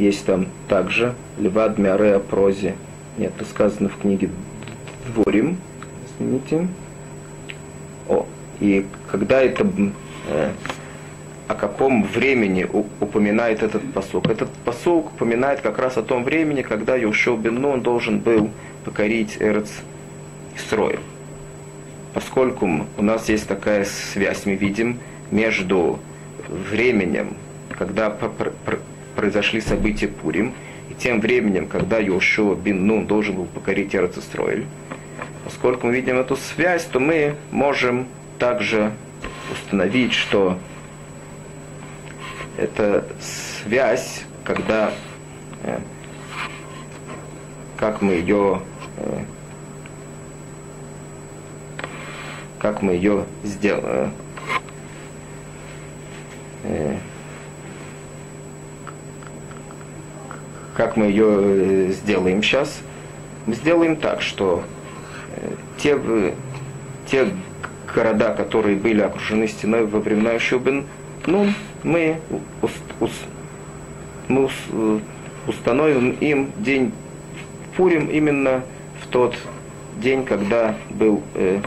[0.00, 2.74] Есть там также Левад Миаре о прозе.
[3.18, 4.30] Нет, это сказано в книге
[5.14, 5.58] Дворим.
[6.06, 6.68] Извините.
[8.08, 8.24] О,
[8.60, 9.66] и когда это
[10.28, 10.52] э,
[11.50, 12.64] о каком времени
[13.00, 14.30] упоминает этот посук?
[14.30, 18.50] Этот посук упоминает как раз о том времени, когда Юшел бен Нун должен был
[18.84, 19.68] покорить Эрц
[20.56, 21.00] Исроем.
[22.14, 25.00] Поскольку у нас есть такая связь, мы видим,
[25.32, 25.98] между
[26.48, 27.34] временем,
[27.76, 28.16] когда
[29.16, 30.54] произошли события Пурим,
[30.88, 34.66] и тем временем, когда Йошуа бин Нун должен был покорить Эрцестроиль,
[35.44, 38.06] поскольку мы видим эту связь, то мы можем
[38.38, 38.92] также
[39.52, 40.56] установить, что
[42.56, 44.92] это связь, когда
[45.62, 45.78] э,
[47.76, 48.60] как мы ее
[48.96, 49.24] э,
[52.58, 54.12] как мы ее сделаем
[56.64, 56.96] э,
[60.76, 62.80] Как мы ее сделаем сейчас?
[63.44, 64.64] Мы сделаем так, что
[65.76, 66.00] те,
[67.06, 67.28] те
[67.94, 70.86] города, которые были окружены стеной во времена Шубин,
[71.26, 72.20] ну, мы,
[74.28, 74.52] мы ус,
[75.46, 76.92] установим им день
[77.76, 78.62] Пурим именно
[79.00, 79.36] в тот
[79.96, 81.60] день, когда был э,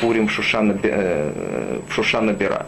[0.00, 2.66] Пурим Шушана, э, в.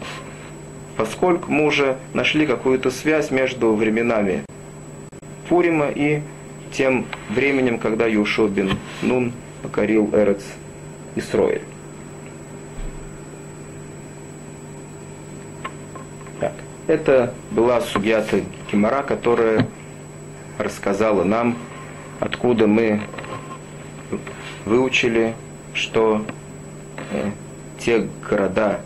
[0.95, 4.43] Поскольку мы уже нашли какую-то связь между временами
[5.47, 6.21] Пурима и
[6.71, 9.31] тем временем, когда Юшо бен Нун
[9.61, 10.43] покорил Эрец
[11.15, 11.76] Исроэль.
[16.87, 18.39] Это была Сугьята
[18.71, 19.67] Кимара, которая
[20.57, 21.57] рассказала нам,
[22.21, 23.01] откуда мы
[24.63, 25.35] выучили,
[25.73, 26.25] что
[27.11, 27.31] э,
[27.77, 28.79] те города,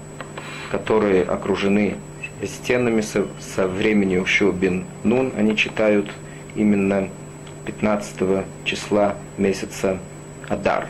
[0.72, 1.97] которые окружены
[2.43, 6.10] стенами со, со времени Ушо бен Нун, они читают
[6.56, 7.08] именно
[7.68, 9.99] 15 числа месяца
[10.49, 10.88] Адар.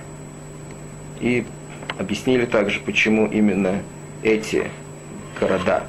[1.20, 1.45] И
[1.99, 3.82] объяснили также, почему именно
[4.24, 4.72] эти
[5.38, 5.84] города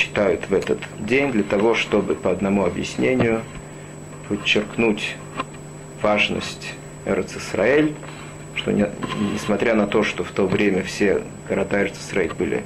[0.00, 3.42] читают в этот день, для того, чтобы по одному объяснению
[4.28, 5.16] подчеркнуть
[6.00, 6.74] важность
[7.04, 7.34] Эрц
[8.54, 8.86] что не,
[9.32, 12.62] несмотря на то, что в то время все города Эрцисрейт были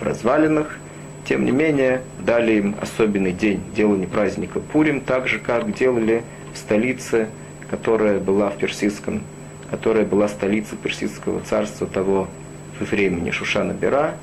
[0.00, 0.78] в развалинах,
[1.26, 4.60] тем не менее дали им особенный день делания праздника.
[4.60, 6.22] Пурим, так же, как делали
[6.54, 7.28] в столице,
[7.70, 9.22] которая была в персидском,
[9.70, 12.28] которая была столицей персидского царства того
[12.78, 14.14] времени Шушана Бера,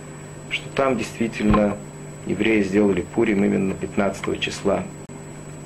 [0.50, 1.76] что там действительно
[2.26, 4.84] евреи сделали Пурим именно 15 числа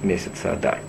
[0.04, 0.80] месяца Адар.